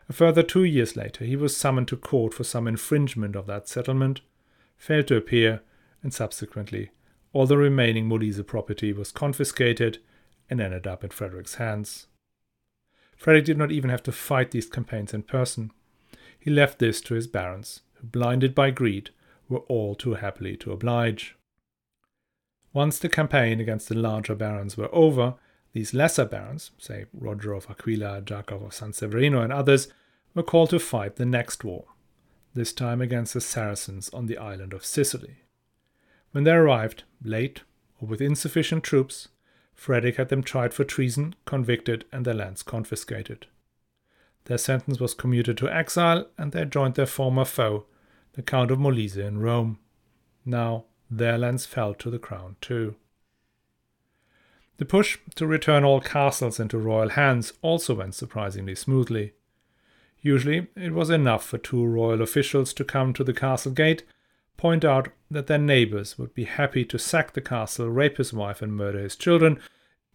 A 0.10 0.14
further 0.14 0.44
two 0.44 0.64
years 0.64 0.96
later, 0.96 1.26
he 1.26 1.36
was 1.36 1.56
summoned 1.56 1.88
to 1.90 1.98
court 1.98 2.34
for 2.34 2.44
some 2.44 2.68
infringement 2.68 3.36
of 3.36 3.46
that 3.48 3.68
settlement, 3.68 4.22
failed 4.78 5.08
to 5.08 5.16
appear, 5.16 5.62
and 6.02 6.14
subsequently, 6.14 6.92
all 7.34 7.46
the 7.46 7.58
remaining 7.58 8.10
Molise 8.10 8.46
property 8.46 8.92
was 8.92 9.12
confiscated 9.12 10.00
and 10.50 10.60
ended 10.60 10.88
up 10.88 11.04
in 11.04 11.12
Frederick's 11.12 11.56
hands. 11.56 12.08
Frederick 13.16 13.46
did 13.46 13.58
not 13.58 13.72
even 13.72 13.90
have 13.90 14.04
to 14.04 14.12
fight 14.12 14.52
these 14.52 14.66
campaigns 14.66 15.14
in 15.14 15.24
person. 15.24 15.72
He 16.42 16.50
left 16.50 16.80
this 16.80 17.02
to 17.02 17.14
his 17.14 17.28
barons, 17.28 17.82
who, 17.94 18.08
blinded 18.08 18.56
by 18.56 18.72
greed, 18.72 19.12
were 19.48 19.60
all 19.60 19.94
too 19.94 20.16
happily 20.16 20.58
to 20.58 20.72
oblige. 20.72 21.36
Once 22.74 22.98
the 22.98 23.10
campaign 23.10 23.60
against 23.60 23.90
the 23.90 23.96
larger 23.96 24.34
barons 24.34 24.76
were 24.76 24.90
over, 24.92 25.36
these 25.74 25.94
lesser 25.94 26.26
barons, 26.26 26.72
say 26.80 27.06
Roger 27.14 27.54
of 27.54 27.70
Aquila, 27.70 28.24
Jacob 28.24 28.64
of 28.64 28.74
San 28.74 28.92
Severino, 28.92 29.42
and 29.42 29.54
others, 29.54 29.90
were 30.34 30.42
called 30.42 30.72
to 30.72 30.80
fight 30.80 31.18
the 31.18 31.26
next 31.28 31.64
war, 31.64 31.86
this 32.56 32.74
time 32.74 33.02
against 33.02 33.36
the 33.36 33.42
Saracens 33.42 34.10
on 34.10 34.26
the 34.26 34.40
island 34.40 34.74
of 34.74 34.84
Sicily. 34.84 35.44
When 36.32 36.44
they 36.44 36.54
arrived, 36.54 37.04
late 37.24 37.62
or 38.00 38.08
with 38.08 38.20
insufficient 38.20 38.84
troops, 38.84 39.28
Frederick 39.76 40.16
had 40.16 40.30
them 40.30 40.42
tried 40.42 40.74
for 40.74 40.86
treason, 40.86 41.36
convicted, 41.46 42.06
and 42.12 42.26
their 42.26 42.34
lands 42.34 42.64
confiscated. 42.64 43.46
Their 44.46 44.58
sentence 44.58 45.00
was 45.00 45.14
commuted 45.14 45.58
to 45.58 45.70
exile, 45.70 46.28
and 46.38 46.52
they 46.52 46.66
joined 46.66 46.96
their 46.96 47.06
former 47.06 47.46
foe, 47.46 47.86
the 48.34 48.42
Count 48.42 48.72
of 48.72 48.80
Molise 48.80 49.18
in 49.18 49.40
Rome. 49.40 49.80
Now 50.46 50.86
their 51.10 51.38
lands 51.38 51.66
fell 51.66 51.94
to 51.96 52.10
the 52.10 52.20
crown 52.20 52.56
too. 52.62 52.96
The 54.78 54.86
push 54.86 55.20
to 55.36 55.46
return 55.46 55.84
all 55.84 56.02
castles 56.02 56.60
into 56.60 56.80
royal 56.80 57.10
hands 57.10 57.54
also 57.62 57.94
went 57.94 58.16
surprisingly 58.16 58.74
smoothly. 58.74 59.34
Usually, 60.22 60.68
it 60.76 60.94
was 60.94 61.10
enough 61.10 61.46
for 61.46 61.58
two 61.58 61.86
royal 61.86 62.22
officials 62.22 62.74
to 62.74 62.84
come 62.84 63.14
to 63.14 63.24
the 63.24 63.34
castle 63.34 63.74
gate, 63.74 64.04
point 64.58 64.84
out 64.86 65.10
that 65.30 65.48
their 65.48 65.58
neighbors 65.58 66.18
would 66.18 66.34
be 66.34 66.46
happy 66.46 66.86
to 66.86 66.98
sack 66.98 67.34
the 67.34 67.42
castle, 67.42 67.90
rape 67.90 68.18
his 68.18 68.34
wife, 68.34 68.62
and 68.62 68.76
murder 68.76 69.00
his 69.00 69.16
children 69.16 69.60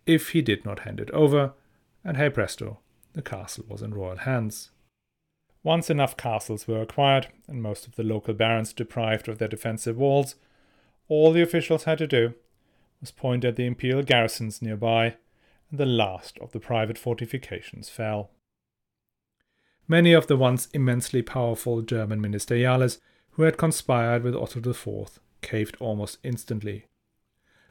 if 0.06 0.30
he 0.30 0.42
did 0.42 0.64
not 0.64 0.80
hand 0.80 1.00
it 1.00 1.10
over, 1.10 1.52
and 2.04 2.16
hey 2.16 2.30
presto, 2.30 2.78
the 3.16 3.22
castle 3.22 3.64
was 3.66 3.82
in 3.82 3.94
royal 3.94 4.18
hands. 4.18 4.70
Once 5.64 5.90
enough 5.90 6.16
castles 6.16 6.68
were 6.68 6.82
acquired, 6.82 7.26
and 7.48 7.60
most 7.60 7.86
of 7.86 7.96
the 7.96 8.04
local 8.04 8.34
barons 8.34 8.72
deprived 8.72 9.26
of 9.26 9.38
their 9.38 9.48
defensive 9.48 9.96
walls, 9.96 10.36
all 11.08 11.32
the 11.32 11.42
officials 11.42 11.84
had 11.84 11.98
to 11.98 12.06
do 12.06 12.34
was 13.00 13.10
point 13.10 13.44
at 13.44 13.56
the 13.56 13.66
imperial 13.66 14.02
garrisons 14.02 14.62
nearby, 14.62 15.16
and 15.70 15.80
the 15.80 15.86
last 15.86 16.38
of 16.38 16.52
the 16.52 16.60
private 16.60 16.98
fortifications 16.98 17.88
fell. 17.88 18.30
Many 19.88 20.12
of 20.12 20.26
the 20.26 20.36
once 20.36 20.68
immensely 20.72 21.22
powerful 21.22 21.82
German 21.82 22.20
ministeriales 22.20 22.98
who 23.32 23.42
had 23.42 23.58
conspired 23.58 24.22
with 24.22 24.34
Otto 24.34 24.60
IV 24.70 25.18
caved 25.40 25.76
almost 25.80 26.18
instantly. 26.22 26.86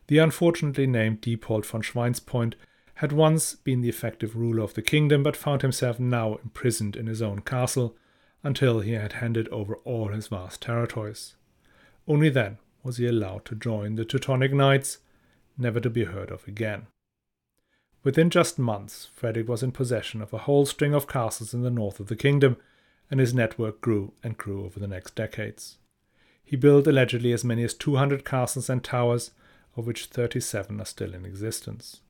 The 0.08 0.18
unfortunately 0.20 0.88
named 0.88 1.22
Diepold 1.22 1.66
von 1.66 1.82
Schweinspeunt 1.82 2.54
had 2.96 3.12
once 3.12 3.56
been 3.56 3.82
the 3.82 3.90
effective 3.90 4.36
ruler 4.36 4.64
of 4.64 4.74
the 4.74 4.82
kingdom, 4.82 5.24
but 5.24 5.36
found 5.36 5.62
himself 5.62 6.00
now 6.00 6.36
imprisoned 6.44 6.96
in 6.96 7.08
his 7.08 7.22
own 7.22 7.42
castle 7.42 7.96
until 8.44 8.80
he 8.80 8.94
had 8.94 9.14
handed 9.14 9.48
over 9.50 9.76
all 9.78 10.10
his 10.10 10.28
vast 10.28 10.62
territories. 10.62 11.36
Only 12.08 12.30
then 12.30 12.58
was 12.84 12.98
he 12.98 13.08
allowed 13.08 13.44
to 13.46 13.56
join 13.56 13.96
the 13.96 14.06
Teutonic 14.06 14.54
Knights, 14.54 15.00
never 15.58 15.80
to 15.80 15.90
be 15.90 16.06
heard 16.06 16.30
of 16.30 16.48
again. 16.48 16.88
Within 18.04 18.30
just 18.30 18.60
months, 18.60 19.10
Frederick 19.14 19.50
was 19.50 19.64
in 19.64 19.72
possession 19.72 20.22
of 20.22 20.32
a 20.32 20.40
whole 20.40 20.66
string 20.66 20.94
of 20.94 21.08
castles 21.08 21.54
in 21.54 21.64
the 21.64 21.72
north 21.72 22.00
of 22.00 22.08
the 22.08 22.16
kingdom, 22.16 22.56
and 23.10 23.20
his 23.20 23.34
network 23.34 23.82
grew 23.82 24.14
and 24.24 24.38
grew 24.38 24.64
over 24.64 24.80
the 24.80 24.88
next 24.88 25.16
decades. 25.16 25.78
He 26.44 26.56
built 26.56 26.86
allegedly 26.86 27.34
as 27.34 27.44
many 27.44 27.64
as 27.64 27.74
200 27.74 28.24
castles 28.24 28.70
and 28.70 28.84
towers, 28.84 29.32
of 29.76 29.88
which 29.88 30.06
37 30.06 30.80
are 30.80 30.86
still 30.86 31.16
in 31.16 31.26
existence. 31.26 32.02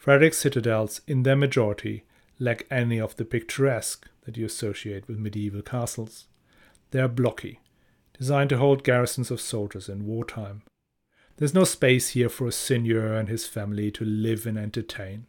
Frederick's 0.00 0.38
citadels, 0.38 1.02
in 1.06 1.24
their 1.24 1.36
majority, 1.36 2.04
lack 2.38 2.66
any 2.70 2.98
of 2.98 3.16
the 3.16 3.24
picturesque 3.26 4.08
that 4.22 4.34
you 4.38 4.46
associate 4.46 5.06
with 5.06 5.18
medieval 5.18 5.60
castles. 5.60 6.26
They 6.90 7.00
are 7.00 7.06
blocky, 7.06 7.60
designed 8.18 8.48
to 8.48 8.56
hold 8.56 8.82
garrisons 8.82 9.30
of 9.30 9.42
soldiers 9.42 9.90
in 9.90 10.06
wartime. 10.06 10.62
There's 11.36 11.52
no 11.52 11.64
space 11.64 12.08
here 12.08 12.30
for 12.30 12.46
a 12.46 12.52
seigneur 12.52 13.12
and 13.12 13.28
his 13.28 13.46
family 13.46 13.90
to 13.90 14.04
live 14.06 14.46
and 14.46 14.56
entertain. 14.56 15.26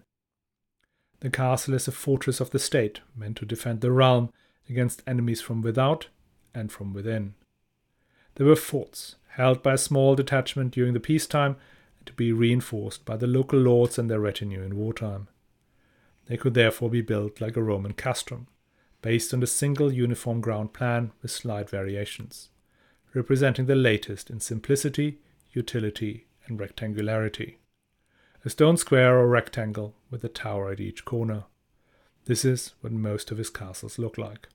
The 1.19 1.29
castle 1.29 1.73
is 1.73 1.89
a 1.89 1.91
fortress 1.91 2.39
of 2.39 2.51
the 2.51 2.57
state, 2.57 3.01
meant 3.13 3.35
to 3.37 3.45
defend 3.45 3.81
the 3.81 3.91
realm 3.91 4.31
against 4.69 5.03
enemies 5.05 5.41
from 5.41 5.61
without 5.61 6.07
and 6.55 6.71
from 6.71 6.93
within. 6.93 7.33
There 8.35 8.47
were 8.47 8.55
forts, 8.55 9.17
held 9.31 9.61
by 9.61 9.73
a 9.73 9.77
small 9.77 10.15
detachment 10.15 10.71
during 10.71 10.93
the 10.93 11.01
peacetime, 11.01 11.57
to 12.05 12.13
be 12.13 12.31
reinforced 12.31 13.05
by 13.05 13.17
the 13.17 13.27
local 13.27 13.59
lords 13.59 13.97
and 13.97 14.09
their 14.09 14.19
retinue 14.19 14.61
in 14.61 14.75
wartime. 14.75 15.27
They 16.27 16.37
could 16.37 16.53
therefore 16.53 16.89
be 16.89 17.01
built 17.01 17.41
like 17.41 17.57
a 17.57 17.63
Roman 17.63 17.93
castrum, 17.93 18.47
based 19.01 19.33
on 19.33 19.41
a 19.41 19.47
single 19.47 19.91
uniform 19.91 20.41
ground 20.41 20.73
plan 20.73 21.11
with 21.21 21.31
slight 21.31 21.69
variations, 21.69 22.49
representing 23.13 23.65
the 23.65 23.75
latest 23.75 24.29
in 24.29 24.39
simplicity, 24.39 25.19
utility, 25.51 26.27
and 26.45 26.59
rectangularity. 26.59 27.55
A 28.45 28.49
stone 28.49 28.77
square 28.77 29.19
or 29.19 29.27
rectangle 29.27 29.95
with 30.09 30.23
a 30.23 30.29
tower 30.29 30.71
at 30.71 30.79
each 30.79 31.05
corner. 31.05 31.43
This 32.25 32.45
is 32.45 32.73
what 32.81 32.93
most 32.93 33.31
of 33.31 33.37
his 33.37 33.49
castles 33.49 33.99
look 33.99 34.17
like. 34.17 34.47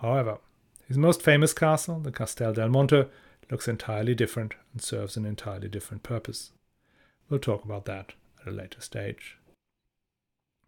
However, 0.00 0.38
his 0.86 0.98
most 0.98 1.22
famous 1.22 1.52
castle, 1.52 2.00
the 2.00 2.12
Castel 2.12 2.52
del 2.52 2.68
Monte, 2.68 3.04
looks 3.50 3.68
entirely 3.68 4.14
different 4.14 4.54
and 4.72 4.82
serves 4.82 5.16
an 5.16 5.26
entirely 5.26 5.68
different 5.68 6.02
purpose. 6.02 6.52
We'll 7.28 7.40
talk 7.40 7.64
about 7.64 7.84
that 7.86 8.12
at 8.40 8.52
a 8.52 8.56
later 8.56 8.80
stage. 8.80 9.38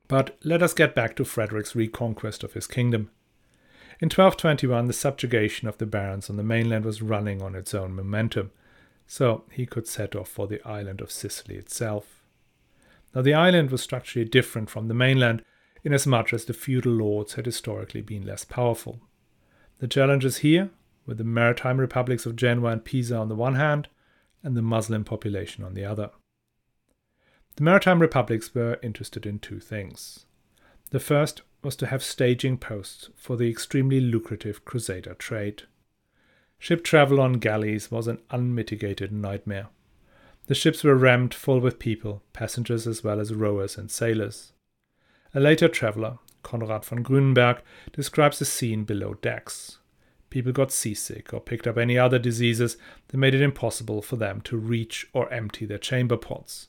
But 0.09 0.37
let 0.45 0.63
us 0.63 0.73
get 0.73 0.95
back 0.95 1.17
to 1.17 1.25
Frederick's 1.25 1.75
reconquest 1.75 2.45
of 2.45 2.53
his 2.53 2.67
kingdom. 2.67 3.11
In 3.99 4.07
1221, 4.07 4.87
the 4.87 4.93
subjugation 4.93 5.69
of 5.69 5.79
the 5.79 5.87
barons 5.87 6.31
on 6.31 6.37
the 6.37 6.43
mainland 6.43 6.85
was 6.85 7.03
running 7.03 7.43
on 7.43 7.55
its 7.55 7.75
own 7.75 7.95
momentum, 7.95 8.53
so 9.07 9.45
he 9.51 9.67
could 9.67 9.87
set 9.89 10.15
off 10.15 10.29
for 10.29 10.47
the 10.47 10.67
island 10.67 11.01
of 11.01 11.11
Sicily 11.11 11.57
itself. 11.57 12.23
Now, 13.15 13.23
the 13.23 13.35
island 13.35 13.71
was 13.71 13.83
structurally 13.83 14.29
different 14.29 14.69
from 14.69 14.89
the 14.89 14.95
mainland, 14.95 15.43
inasmuch 15.83 16.33
as 16.33 16.45
the 16.45 16.53
feudal 16.53 16.93
lords 16.93 17.35
had 17.35 17.47
historically 17.47 18.03
been 18.03 18.27
less 18.27 18.45
powerful. 18.45 19.01
The 19.79 19.89
challenges 19.89 20.39
here 20.39 20.71
were 21.07 21.15
the 21.15 21.25
maritime 21.25 21.79
republics 21.79 22.27
of 22.27 22.37
Genoa 22.37 22.71
and 22.71 22.85
Pisa 22.85 23.17
on 23.17 23.29
the 23.29 23.35
one 23.35 23.55
hand, 23.55 23.89
and 24.43 24.57
the 24.57 24.63
Muslim 24.63 25.05
population 25.05 25.65
on 25.65 25.75
the 25.75 25.85
other. 25.85 26.11
The 27.57 27.63
maritime 27.63 28.01
republics 28.01 28.55
were 28.55 28.79
interested 28.83 29.25
in 29.25 29.39
two 29.39 29.61
things. 29.61 30.27
The 30.91 31.01
first 31.01 31.43
was 31.63 31.75
to 31.77 31.87
have 31.87 32.03
staging 32.03 32.59
posts 32.59 33.11
for 33.17 33.37
the 33.37 33.51
extremely 33.51 34.01
lucrative 34.01 34.65
crusader 34.65 35.15
trade. 35.15 35.63
Ship 36.59 36.85
travel 36.85 37.21
on 37.21 37.35
galleys 37.35 37.91
was 37.91 38.07
an 38.07 38.21
unmitigated 38.31 39.13
nightmare. 39.13 39.69
The 40.47 40.55
ships 40.55 40.85
were 40.85 40.95
rammed 40.95 41.35
full 41.35 41.61
with 41.61 41.79
people, 41.79 42.23
passengers 42.33 42.87
as 42.87 43.03
well 43.03 43.19
as 43.19 43.35
rowers 43.35 43.77
and 43.77 43.91
sailors. 43.91 44.53
A 45.35 45.41
later 45.41 45.69
traveller, 45.69 46.19
Konrad 46.45 46.85
von 46.85 47.03
Grünenberg, 47.03 47.61
describes 47.93 48.39
the 48.39 48.45
scene 48.45 48.85
below 48.85 49.15
decks. 49.15 49.79
People 50.31 50.53
got 50.53 50.73
seasick 50.73 51.33
or 51.33 51.41
picked 51.41 51.67
up 51.67 51.79
any 51.79 51.99
other 51.99 52.19
diseases 52.19 52.77
that 53.09 53.17
made 53.17 53.35
it 53.35 53.43
impossible 53.43 54.03
for 54.03 54.17
them 54.17 54.41
to 54.43 54.57
reach 54.57 55.07
or 55.13 55.33
empty 55.33 55.65
their 55.67 55.79
chamber 55.79 56.17
pots 56.17 56.69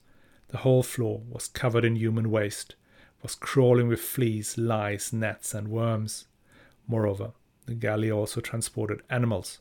the 0.50 0.58
whole 0.58 0.84
floor 0.84 1.22
was 1.30 1.48
covered 1.48 1.84
in 1.84 1.96
human 1.96 2.32
waste, 2.32 2.76
was 3.22 3.36
crawling 3.36 3.88
with 3.88 4.00
fleas, 4.00 4.58
lice, 4.58 5.12
gnats, 5.12 5.54
and 5.54 5.68
worms. 5.68 6.28
Moreover, 6.88 7.32
the 7.66 7.74
galley 7.74 8.10
also 8.10 8.40
transported 8.40 9.02
animals, 9.10 9.60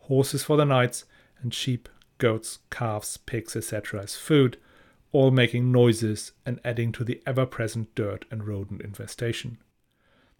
horses 0.00 0.44
for 0.44 0.56
the 0.56 0.64
knights, 0.64 1.04
and 1.42 1.52
sheep, 1.52 1.88
goats, 2.18 2.60
calves, 2.70 3.16
pigs, 3.16 3.56
etc., 3.56 4.02
as 4.02 4.14
food, 4.14 4.58
all 5.10 5.30
making 5.30 5.72
noises 5.72 6.32
and 6.46 6.60
adding 6.64 6.92
to 6.92 7.02
the 7.02 7.20
ever 7.26 7.46
present 7.46 7.92
dirt 7.94 8.24
and 8.30 8.46
rodent 8.46 8.82
infestation. 8.82 9.58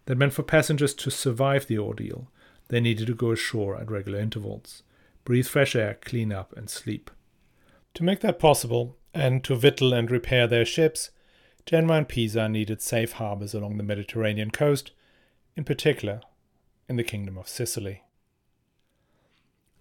That 0.06 0.18
meant 0.18 0.32
for 0.32 0.42
passengers 0.42 0.94
to 0.94 1.10
survive 1.10 1.66
the 1.66 1.78
ordeal, 1.78 2.30
they 2.68 2.80
needed 2.80 3.06
to 3.08 3.14
go 3.14 3.32
ashore 3.32 3.76
at 3.76 3.90
regular 3.90 4.18
intervals, 4.18 4.82
breathe 5.24 5.46
fresh 5.46 5.74
air, 5.74 5.98
clean 6.00 6.32
up, 6.32 6.56
and 6.56 6.70
sleep. 6.70 7.10
To 7.94 8.04
make 8.04 8.20
that 8.20 8.38
possible, 8.38 8.96
and 9.12 9.42
to 9.44 9.56
victual 9.56 9.92
and 9.92 10.10
repair 10.10 10.46
their 10.46 10.64
ships, 10.64 11.10
Genoa 11.66 11.98
and 11.98 12.08
Pisa 12.08 12.48
needed 12.48 12.80
safe 12.80 13.12
harbours 13.12 13.52
along 13.54 13.76
the 13.76 13.82
Mediterranean 13.82 14.50
coast, 14.50 14.92
in 15.56 15.64
particular 15.64 16.20
in 16.88 16.96
the 16.96 17.04
Kingdom 17.04 17.36
of 17.36 17.48
Sicily. 17.48 18.02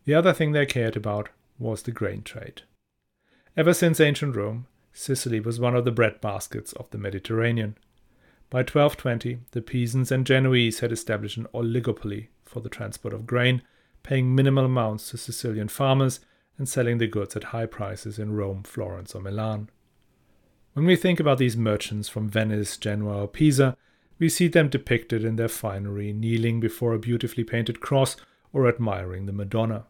The 0.05 0.13
other 0.13 0.33
thing 0.33 0.51
they 0.51 0.65
cared 0.65 0.95
about 0.95 1.29
was 1.59 1.83
the 1.83 1.91
grain 1.91 2.23
trade. 2.23 2.63
Ever 3.55 3.73
since 3.73 3.99
ancient 3.99 4.35
Rome, 4.35 4.67
Sicily 4.93 5.39
was 5.39 5.59
one 5.59 5.75
of 5.75 5.85
the 5.85 5.91
breadbaskets 5.91 6.75
of 6.75 6.89
the 6.89 6.97
Mediterranean. 6.97 7.77
By 8.49 8.59
1220, 8.59 9.39
the 9.51 9.61
Pisans 9.61 10.09
and 10.09 10.25
Genoese 10.25 10.79
had 10.79 10.93
established 10.93 11.35
an 11.35 11.47
oligopoly 11.53 12.27
for 12.45 12.61
the 12.61 12.69
transport 12.69 13.13
of 13.13 13.27
grain, 13.27 13.61
paying 14.03 14.33
minimal 14.33 14.63
amounts 14.63 15.09
to 15.09 15.17
Sicilian 15.17 15.67
farmers 15.67 16.21
and 16.57 16.67
selling 16.67 16.97
the 16.97 17.07
goods 17.07 17.35
at 17.35 17.45
high 17.45 17.65
prices 17.65 18.17
in 18.17 18.35
Rome, 18.35 18.63
Florence, 18.63 19.13
or 19.13 19.21
Milan. 19.21 19.69
When 20.73 20.85
we 20.85 20.95
think 20.95 21.19
about 21.19 21.39
these 21.39 21.57
merchants 21.57 22.07
from 22.07 22.29
Venice, 22.29 22.77
Genoa, 22.77 23.23
or 23.23 23.27
Pisa, 23.27 23.75
we 24.17 24.29
see 24.29 24.47
them 24.47 24.69
depicted 24.69 25.25
in 25.25 25.35
their 25.35 25.49
finery, 25.49 26.13
kneeling 26.13 26.61
before 26.61 26.93
a 26.93 26.99
beautifully 26.99 27.43
painted 27.43 27.81
cross 27.81 28.15
or 28.53 28.67
admiring 28.67 29.25
the 29.25 29.33
Madonna. 29.33 29.85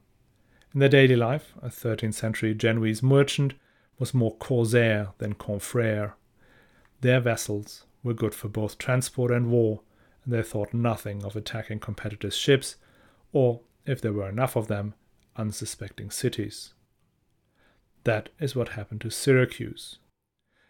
In 0.73 0.79
their 0.79 0.89
daily 0.89 1.15
life, 1.15 1.53
a 1.61 1.69
13th 1.69 2.15
century 2.15 2.55
Genoese 2.55 3.03
merchant 3.03 3.53
was 3.99 4.15
more 4.15 4.35
corsair 4.35 5.09
than 5.19 5.33
confrere. 5.33 6.15
Their 7.01 7.19
vessels 7.19 7.85
were 8.07 8.13
good 8.13 8.33
for 8.33 8.47
both 8.47 8.77
transport 8.77 9.31
and 9.31 9.51
war, 9.51 9.81
and 10.23 10.33
they 10.33 10.41
thought 10.41 10.73
nothing 10.73 11.23
of 11.23 11.35
attacking 11.35 11.79
competitors' 11.79 12.35
ships, 12.35 12.77
or, 13.31 13.61
if 13.85 14.01
there 14.01 14.13
were 14.13 14.29
enough 14.29 14.55
of 14.55 14.67
them, 14.67 14.95
unsuspecting 15.35 16.09
cities. 16.09 16.73
That 18.05 18.29
is 18.39 18.55
what 18.55 18.69
happened 18.69 19.01
to 19.01 19.11
Syracuse. 19.11 19.99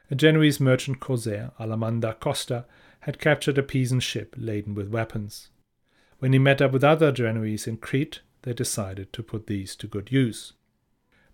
A 0.09 0.15
Genoese 0.15 0.59
merchant 0.59 0.99
corsair, 0.99 1.51
Alaman 1.59 2.01
da 2.01 2.13
Costa, 2.13 2.65
had 3.01 3.19
captured 3.19 3.57
a 3.57 3.63
Pisan 3.63 3.99
ship 3.99 4.35
laden 4.37 4.73
with 4.73 4.89
weapons. 4.89 5.49
When 6.19 6.33
he 6.33 6.39
met 6.39 6.61
up 6.61 6.71
with 6.71 6.83
other 6.83 7.11
Genoese 7.11 7.67
in 7.67 7.77
Crete, 7.77 8.21
they 8.41 8.53
decided 8.53 9.13
to 9.13 9.23
put 9.23 9.47
these 9.47 9.75
to 9.75 9.87
good 9.87 10.11
use. 10.11 10.53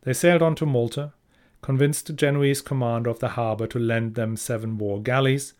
They 0.02 0.14
sailed 0.14 0.42
on 0.42 0.56
to 0.56 0.66
Malta, 0.66 1.14
convinced 1.62 2.08
the 2.08 2.14
Genoese 2.14 2.62
commander 2.62 3.10
of 3.10 3.20
the 3.20 3.30
harbour 3.30 3.68
to 3.68 3.80
lend 3.80 4.16
them 4.16 4.36
seven 4.36 4.78
war 4.78 5.02
galleys, 5.02 5.54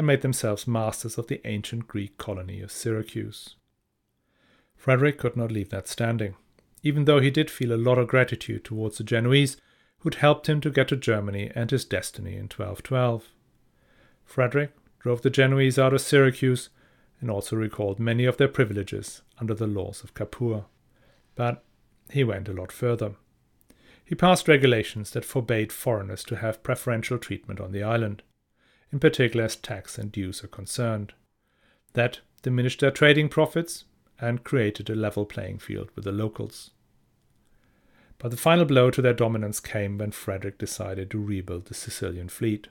and 0.00 0.06
made 0.06 0.22
themselves 0.22 0.66
masters 0.66 1.16
of 1.16 1.28
the 1.28 1.46
ancient 1.46 1.86
Greek 1.86 2.18
colony 2.18 2.60
of 2.60 2.72
Syracuse. 2.72 3.54
Frederick 4.74 5.18
could 5.18 5.36
not 5.36 5.52
leave 5.52 5.70
that 5.70 5.86
standing 5.86 6.34
even 6.82 7.04
though 7.04 7.20
he 7.20 7.30
did 7.30 7.50
feel 7.50 7.72
a 7.72 7.76
lot 7.76 7.98
of 7.98 8.08
gratitude 8.08 8.64
towards 8.64 8.98
the 8.98 9.04
Genoese 9.04 9.56
who'd 9.98 10.16
helped 10.16 10.48
him 10.48 10.60
to 10.62 10.70
get 10.70 10.88
to 10.88 10.96
Germany 10.96 11.50
and 11.54 11.70
his 11.70 11.84
destiny 11.84 12.32
in 12.32 12.44
1212. 12.44 13.28
Frederick 14.24 14.72
drove 14.98 15.22
the 15.22 15.30
Genoese 15.30 15.78
out 15.78 15.92
of 15.92 16.00
Syracuse 16.00 16.70
and 17.20 17.30
also 17.30 17.56
recalled 17.56 17.98
many 17.98 18.24
of 18.24 18.38
their 18.38 18.48
privileges 18.48 19.20
under 19.38 19.52
the 19.52 19.66
laws 19.66 20.02
of 20.02 20.14
Capua. 20.14 20.64
But 21.34 21.62
he 22.10 22.24
went 22.24 22.48
a 22.48 22.52
lot 22.52 22.72
further. 22.72 23.16
He 24.04 24.14
passed 24.14 24.48
regulations 24.48 25.10
that 25.10 25.24
forbade 25.24 25.70
foreigners 25.70 26.24
to 26.24 26.36
have 26.36 26.62
preferential 26.62 27.18
treatment 27.18 27.60
on 27.60 27.72
the 27.72 27.82
island, 27.82 28.22
in 28.92 28.98
particular 28.98 29.44
as 29.44 29.56
tax 29.56 29.98
and 29.98 30.10
dues 30.10 30.42
are 30.42 30.48
concerned. 30.48 31.12
That 31.92 32.20
diminished 32.42 32.80
their 32.80 32.90
trading 32.90 33.28
profits 33.28 33.84
and 34.20 34.44
created 34.44 34.90
a 34.90 34.94
level 34.94 35.24
playing 35.24 35.58
field 35.58 35.90
with 35.94 36.04
the 36.04 36.12
locals. 36.12 36.70
But 38.18 38.30
the 38.30 38.36
final 38.36 38.66
blow 38.66 38.90
to 38.90 39.00
their 39.00 39.14
dominance 39.14 39.60
came 39.60 39.96
when 39.96 40.10
Frederick 40.10 40.58
decided 40.58 41.10
to 41.10 41.18
rebuild 41.18 41.66
the 41.66 41.74
Sicilian 41.74 42.28
fleet. 42.28 42.68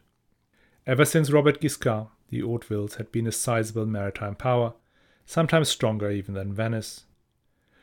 Ever 0.85 1.05
since 1.05 1.31
Robert 1.31 1.59
Guiscard, 1.59 2.07
the 2.29 2.41
Hautevilles 2.41 2.95
had 2.95 3.11
been 3.11 3.25
a 3.25 3.31
sizable 3.31 3.88
maritime 3.88 4.35
power, 4.35 4.73
sometimes 5.25 5.69
stronger 5.69 6.11
even 6.11 6.35
than 6.35 6.53
Venice. 6.53 7.05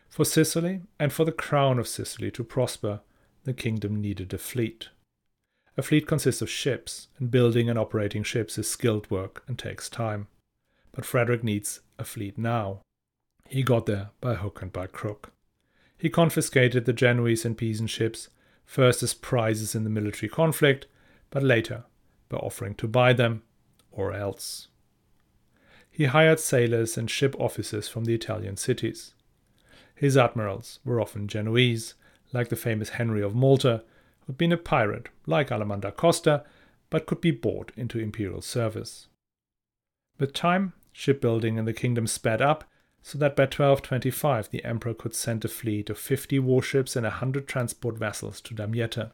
For 0.09 0.25
Sicily 0.25 0.83
and 1.00 1.12
for 1.12 1.25
the 1.25 1.33
crown 1.33 1.78
of 1.78 1.88
Sicily 1.88 2.31
to 2.33 2.45
prosper, 2.45 3.00
the 3.45 3.52
kingdom 3.52 4.00
needed 4.00 4.33
a 4.33 4.38
fleet. 4.38 4.88
A 5.78 5.83
fleet 5.83 6.06
consists 6.06 6.40
of 6.40 6.49
ships, 6.49 7.09
and 7.18 7.30
building 7.30 7.68
and 7.68 7.78
operating 7.78 8.23
ships 8.23 8.56
is 8.56 8.68
skilled 8.68 9.11
work 9.11 9.42
and 9.47 9.59
takes 9.59 9.90
time. 9.90 10.28
But 10.92 11.04
Frederick 11.04 11.45
needs 11.45 11.80
a 11.99 12.04
fleet 12.04 12.38
now. 12.38 12.80
He 13.49 13.62
got 13.62 13.87
there 13.87 14.11
by 14.21 14.37
hook 14.37 14.62
and 14.62 14.73
by 14.73 14.87
crook. 14.87 15.33
He 15.99 16.09
confiscated 16.09 16.85
the 16.85 16.92
Genoese 16.92 17.45
and 17.45 17.59
Pisan 17.59 17.87
ships, 17.87 18.28
first 18.64 19.02
as 19.02 19.12
prizes 19.14 19.75
in 19.75 19.85
the 19.85 19.90
military 19.90 20.30
conflict, 20.30 20.87
but 21.30 21.42
later 21.42 21.85
by 22.28 22.38
offering 22.38 22.75
to 22.76 22.88
buy 22.88 23.12
them, 23.12 23.42
or 23.90 24.12
else. 24.12 24.68
He 25.90 26.06
hired 26.06 26.40
sailors 26.40 26.97
and 26.99 27.11
ship 27.11 27.35
officers 27.38 27.88
from 27.88 28.04
the 28.04 28.14
Italian 28.14 28.56
cities. 28.56 29.14
His 29.95 30.16
admirals 30.16 30.78
were 30.85 31.00
often 31.00 31.28
Genoese, 31.28 31.95
like 32.33 32.49
the 32.49 32.56
famous 32.56 32.90
Henry 32.90 33.23
of 33.23 33.35
Malta, 33.35 33.83
who 34.26 34.33
had 34.33 34.38
been 34.38 34.52
a 34.52 34.56
pirate, 34.56 35.09
like 35.26 35.50
Alaman 35.50 35.80
da 35.80 35.90
Costa, 35.90 36.45
but 36.90 37.06
could 37.06 37.21
be 37.21 37.30
bought 37.30 37.73
into 37.76 37.99
imperial 37.99 38.42
service. 38.42 39.09
With 40.18 40.33
time, 40.33 40.73
shipbuilding 40.92 41.59
in 41.59 41.64
the 41.64 41.73
kingdom 41.73 42.06
sped 42.06 42.40
up, 42.40 42.64
so 43.02 43.18
that 43.18 43.37
by 43.37 43.45
1225 43.45 44.50
the 44.50 44.64
emperor 44.64 44.95
could 44.95 45.14
send 45.14 45.45
a 45.45 45.49
fleet 45.49 45.90
of 45.90 45.99
50 45.99 46.38
warships 46.40 46.97
and 46.97 47.04
100 47.04 47.47
transport 47.47 47.97
vessels 47.97 48.40
to 48.40 48.54
Damietta. 48.54 49.12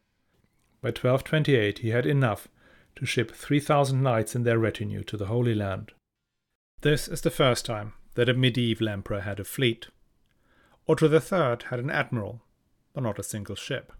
By 0.80 0.88
1228 0.88 1.80
he 1.80 1.90
had 1.90 2.06
enough 2.06 2.48
to 2.96 3.06
ship 3.06 3.30
3,000 3.32 4.02
knights 4.02 4.34
and 4.34 4.46
their 4.46 4.58
retinue 4.58 5.04
to 5.04 5.16
the 5.16 5.26
Holy 5.26 5.54
Land. 5.54 5.92
This 6.80 7.06
is 7.06 7.20
the 7.20 7.30
first 7.30 7.66
time 7.66 7.92
that 8.14 8.28
a 8.28 8.34
medieval 8.34 8.88
emperor 8.88 9.20
had 9.20 9.38
a 9.38 9.44
fleet. 9.44 9.88
Otto 10.88 11.08
III 11.08 11.58
had 11.68 11.78
an 11.78 11.90
admiral, 11.90 12.42
but 12.92 13.02
not 13.02 13.18
a 13.18 13.22
single 13.22 13.56
ship. 13.56 13.92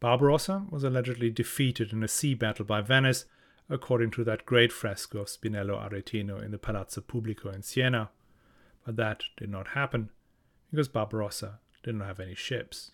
Barbarossa 0.00 0.66
was 0.70 0.84
allegedly 0.84 1.30
defeated 1.30 1.92
in 1.92 2.02
a 2.02 2.08
sea 2.08 2.34
battle 2.34 2.64
by 2.64 2.80
Venice, 2.80 3.24
according 3.68 4.10
to 4.12 4.24
that 4.24 4.46
great 4.46 4.72
fresco 4.72 5.20
of 5.20 5.28
Spinello 5.28 5.76
Aretino 5.76 6.42
in 6.42 6.50
the 6.50 6.58
Palazzo 6.58 7.00
Pubblico 7.00 7.52
in 7.52 7.62
Siena. 7.62 8.10
But 8.86 8.96
that 8.96 9.24
did 9.36 9.50
not 9.50 9.68
happen, 9.68 10.10
because 10.70 10.88
Barbarossa 10.88 11.58
did 11.82 11.96
not 11.96 12.06
have 12.06 12.20
any 12.20 12.34
ships. 12.34 12.92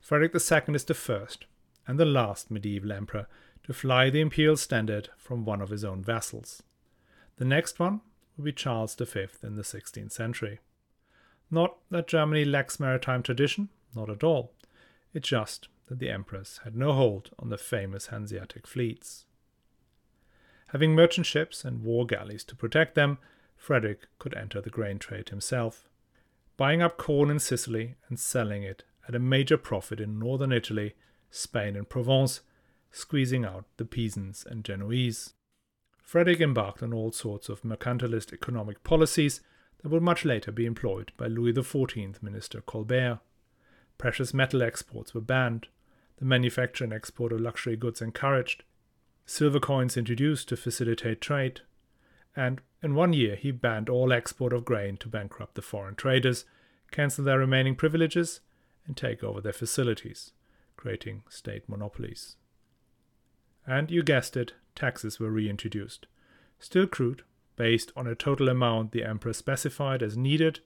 Frederick 0.00 0.34
II 0.34 0.74
is 0.74 0.84
the 0.84 0.94
first 0.94 1.46
and 1.86 1.98
the 1.98 2.04
last 2.04 2.50
medieval 2.50 2.92
emperor 2.92 3.26
to 3.64 3.72
fly 3.72 4.10
the 4.10 4.20
imperial 4.20 4.56
standard 4.56 5.10
from 5.16 5.44
one 5.44 5.60
of 5.60 5.70
his 5.70 5.84
own 5.84 6.02
vessels. 6.02 6.62
The 7.36 7.44
next 7.44 7.78
one 7.78 8.00
will 8.36 8.44
be 8.44 8.52
Charles 8.52 8.94
V 8.94 9.26
in 9.42 9.56
the 9.56 9.62
16th 9.62 10.12
century. 10.12 10.58
Not 11.50 11.76
that 11.90 12.08
Germany 12.08 12.44
lacks 12.44 12.80
maritime 12.80 13.22
tradition, 13.22 13.68
not 13.94 14.10
at 14.10 14.24
all. 14.24 14.52
It 15.12 15.22
just 15.22 15.68
that 15.88 15.98
the 15.98 16.10
emperors 16.10 16.60
had 16.64 16.76
no 16.76 16.92
hold 16.92 17.30
on 17.38 17.48
the 17.48 17.58
famous 17.58 18.06
Hanseatic 18.06 18.66
fleets. 18.66 19.26
Having 20.68 20.94
merchant 20.94 21.26
ships 21.26 21.64
and 21.64 21.82
war 21.82 22.06
galleys 22.06 22.44
to 22.44 22.56
protect 22.56 22.94
them, 22.94 23.18
Frederick 23.56 24.06
could 24.18 24.34
enter 24.34 24.60
the 24.60 24.70
grain 24.70 24.98
trade 24.98 25.28
himself, 25.28 25.88
buying 26.56 26.82
up 26.82 26.96
corn 26.96 27.30
in 27.30 27.38
Sicily 27.38 27.96
and 28.08 28.18
selling 28.18 28.62
it 28.62 28.84
at 29.06 29.14
a 29.14 29.18
major 29.18 29.56
profit 29.56 30.00
in 30.00 30.18
northern 30.18 30.52
Italy, 30.52 30.94
Spain, 31.30 31.76
and 31.76 31.88
Provence, 31.88 32.40
squeezing 32.90 33.44
out 33.44 33.64
the 33.76 33.84
Pisans 33.84 34.46
and 34.48 34.64
Genoese. 34.64 35.34
Frederick 36.02 36.40
embarked 36.40 36.82
on 36.82 36.92
all 36.92 37.12
sorts 37.12 37.48
of 37.48 37.62
mercantilist 37.62 38.32
economic 38.32 38.82
policies 38.84 39.40
that 39.82 39.88
would 39.88 40.02
much 40.02 40.24
later 40.24 40.52
be 40.52 40.66
employed 40.66 41.12
by 41.16 41.26
Louis 41.26 41.52
XIV 41.52 42.22
minister 42.22 42.60
Colbert. 42.60 43.20
Precious 43.98 44.34
metal 44.34 44.62
exports 44.62 45.14
were 45.14 45.20
banned, 45.20 45.68
the 46.18 46.24
manufacture 46.24 46.84
and 46.84 46.92
export 46.92 47.32
of 47.32 47.40
luxury 47.40 47.76
goods 47.76 48.00
encouraged, 48.02 48.64
silver 49.26 49.60
coins 49.60 49.96
introduced 49.96 50.48
to 50.48 50.56
facilitate 50.56 51.20
trade, 51.20 51.60
and 52.34 52.60
in 52.82 52.94
one 52.94 53.12
year 53.12 53.36
he 53.36 53.50
banned 53.50 53.88
all 53.88 54.12
export 54.12 54.52
of 54.52 54.64
grain 54.64 54.96
to 54.96 55.08
bankrupt 55.08 55.54
the 55.54 55.62
foreign 55.62 55.94
traders, 55.94 56.44
cancel 56.90 57.24
their 57.24 57.38
remaining 57.38 57.74
privileges, 57.74 58.40
and 58.86 58.96
take 58.96 59.22
over 59.22 59.40
their 59.40 59.52
facilities, 59.52 60.32
creating 60.76 61.22
state 61.28 61.68
monopolies. 61.68 62.36
And 63.66 63.90
you 63.90 64.02
guessed 64.02 64.36
it, 64.36 64.54
taxes 64.74 65.20
were 65.20 65.30
reintroduced. 65.30 66.06
Still 66.58 66.86
crude, 66.86 67.22
based 67.56 67.92
on 67.96 68.06
a 68.06 68.14
total 68.14 68.48
amount 68.48 68.92
the 68.92 69.04
emperor 69.04 69.32
specified 69.32 70.02
as 70.02 70.16
needed 70.16 70.60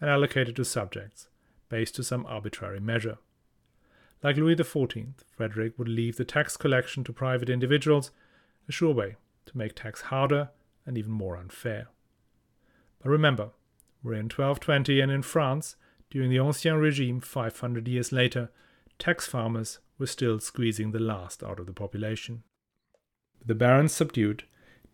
and 0.00 0.08
allocated 0.08 0.56
to 0.56 0.64
subjects, 0.64 1.27
based 1.68 1.94
to 1.96 2.02
some 2.02 2.26
arbitrary 2.26 2.80
measure. 2.80 3.18
Like 4.22 4.36
Louis 4.36 4.56
XIV, 4.56 5.14
Frederick 5.36 5.78
would 5.78 5.88
leave 5.88 6.16
the 6.16 6.24
tax 6.24 6.56
collection 6.56 7.04
to 7.04 7.12
private 7.12 7.48
individuals, 7.48 8.10
a 8.68 8.72
sure 8.72 8.92
way 8.92 9.16
to 9.46 9.56
make 9.56 9.74
tax 9.74 10.02
harder 10.02 10.50
and 10.84 10.98
even 10.98 11.12
more 11.12 11.36
unfair. 11.36 11.88
But 13.00 13.10
remember, 13.10 13.50
we're 14.02 14.14
in 14.14 14.26
1220 14.26 15.00
and 15.00 15.12
in 15.12 15.22
France, 15.22 15.76
during 16.10 16.30
the 16.30 16.38
Ancien 16.38 16.80
Regime 16.80 17.20
500 17.20 17.86
years 17.86 18.12
later, 18.12 18.50
tax 18.98 19.26
farmers 19.26 19.78
were 19.98 20.06
still 20.06 20.40
squeezing 20.40 20.90
the 20.90 20.98
last 20.98 21.42
out 21.42 21.60
of 21.60 21.66
the 21.66 21.72
population. 21.72 22.42
With 23.38 23.48
the 23.48 23.54
barons 23.54 23.92
subdued, 23.92 24.44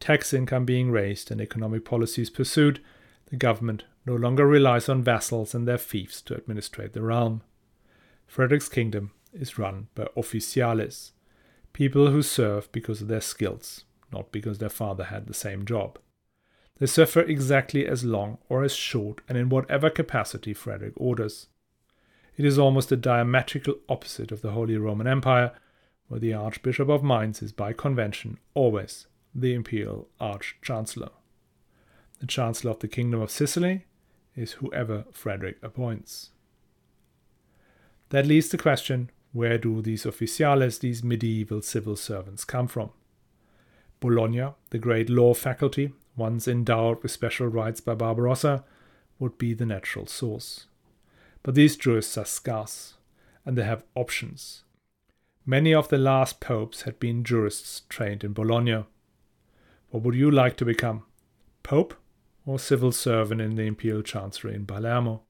tax 0.00 0.34
income 0.34 0.64
being 0.64 0.90
raised, 0.90 1.30
and 1.30 1.40
economic 1.40 1.84
policies 1.84 2.30
pursued, 2.30 2.80
the 3.26 3.36
government 3.36 3.84
no 4.06 4.14
longer 4.14 4.46
relies 4.46 4.88
on 4.88 5.02
vassals 5.02 5.54
and 5.54 5.66
their 5.66 5.78
fiefs 5.78 6.20
to 6.22 6.34
administrate 6.34 6.92
the 6.92 7.02
realm. 7.02 7.42
Frederick's 8.26 8.68
kingdom 8.68 9.12
is 9.32 9.58
run 9.58 9.88
by 9.94 10.04
officiales, 10.16 11.12
people 11.72 12.10
who 12.10 12.22
serve 12.22 12.70
because 12.72 13.00
of 13.00 13.08
their 13.08 13.20
skills, 13.20 13.84
not 14.12 14.30
because 14.30 14.58
their 14.58 14.68
father 14.68 15.04
had 15.04 15.26
the 15.26 15.34
same 15.34 15.64
job. 15.64 15.98
They 16.78 16.86
serve 16.86 17.16
exactly 17.16 17.86
as 17.86 18.04
long 18.04 18.38
or 18.48 18.64
as 18.64 18.74
short 18.74 19.20
and 19.28 19.38
in 19.38 19.48
whatever 19.48 19.90
capacity 19.90 20.52
Frederick 20.52 20.94
orders. 20.96 21.46
It 22.36 22.44
is 22.44 22.58
almost 22.58 22.88
the 22.88 22.96
diametrical 22.96 23.76
opposite 23.88 24.32
of 24.32 24.42
the 24.42 24.50
Holy 24.50 24.76
Roman 24.76 25.06
Empire, 25.06 25.52
where 26.08 26.20
the 26.20 26.34
Archbishop 26.34 26.88
of 26.88 27.04
Mainz 27.04 27.42
is 27.42 27.52
by 27.52 27.72
convention 27.72 28.38
always 28.54 29.06
the 29.34 29.54
imperial 29.54 30.08
arch 30.20 30.56
chancellor. 30.62 31.10
The 32.20 32.26
chancellor 32.26 32.72
of 32.72 32.80
the 32.80 32.88
Kingdom 32.88 33.20
of 33.20 33.30
Sicily 33.30 33.86
is 34.36 34.52
whoever 34.52 35.04
Frederick 35.12 35.58
appoints. 35.62 36.30
That 38.10 38.26
leads 38.26 38.48
the 38.48 38.58
question 38.58 39.10
where 39.32 39.58
do 39.58 39.82
these 39.82 40.04
officiales, 40.04 40.78
these 40.78 41.02
medieval 41.02 41.60
civil 41.62 41.96
servants, 41.96 42.44
come 42.44 42.68
from? 42.68 42.90
Bologna, 43.98 44.50
the 44.70 44.78
great 44.78 45.10
law 45.10 45.34
faculty, 45.34 45.92
once 46.16 46.46
endowed 46.46 47.02
with 47.02 47.10
special 47.10 47.48
rights 47.48 47.80
by 47.80 47.94
Barbarossa, 47.94 48.64
would 49.18 49.36
be 49.38 49.54
the 49.54 49.66
natural 49.66 50.06
source. 50.06 50.66
But 51.42 51.54
these 51.54 51.76
jurists 51.76 52.16
are 52.16 52.24
scarce, 52.24 52.94
and 53.44 53.58
they 53.58 53.64
have 53.64 53.84
options. 53.94 54.62
Many 55.44 55.74
of 55.74 55.88
the 55.88 55.98
last 55.98 56.40
popes 56.40 56.82
had 56.82 57.00
been 57.00 57.24
jurists 57.24 57.82
trained 57.88 58.24
in 58.24 58.32
Bologna. 58.32 58.84
What 59.90 60.02
would 60.04 60.14
you 60.14 60.30
like 60.30 60.56
to 60.58 60.64
become? 60.64 61.04
Pope 61.62 61.94
or 62.46 62.58
civil 62.58 62.92
servant 62.92 63.40
in 63.40 63.56
the 63.56 63.62
imperial 63.62 64.02
chancery 64.02 64.54
in 64.54 64.66
Palermo? 64.66 65.22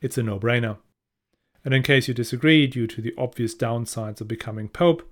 It's 0.00 0.18
a 0.18 0.22
no 0.22 0.38
brainer. 0.38 0.78
And 1.64 1.74
in 1.74 1.82
case 1.82 2.08
you 2.08 2.14
disagree 2.14 2.66
due 2.66 2.86
to 2.86 3.02
the 3.02 3.14
obvious 3.18 3.54
downsides 3.54 4.20
of 4.20 4.28
becoming 4.28 4.68
pope, 4.68 5.08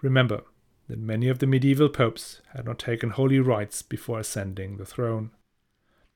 remember 0.00 0.42
that 0.88 0.98
many 0.98 1.28
of 1.28 1.38
the 1.38 1.46
medieval 1.46 1.88
popes 1.88 2.40
had 2.54 2.64
not 2.64 2.78
taken 2.78 3.10
holy 3.10 3.38
rites 3.38 3.82
before 3.82 4.18
ascending 4.18 4.76
the 4.76 4.84
throne. 4.84 5.30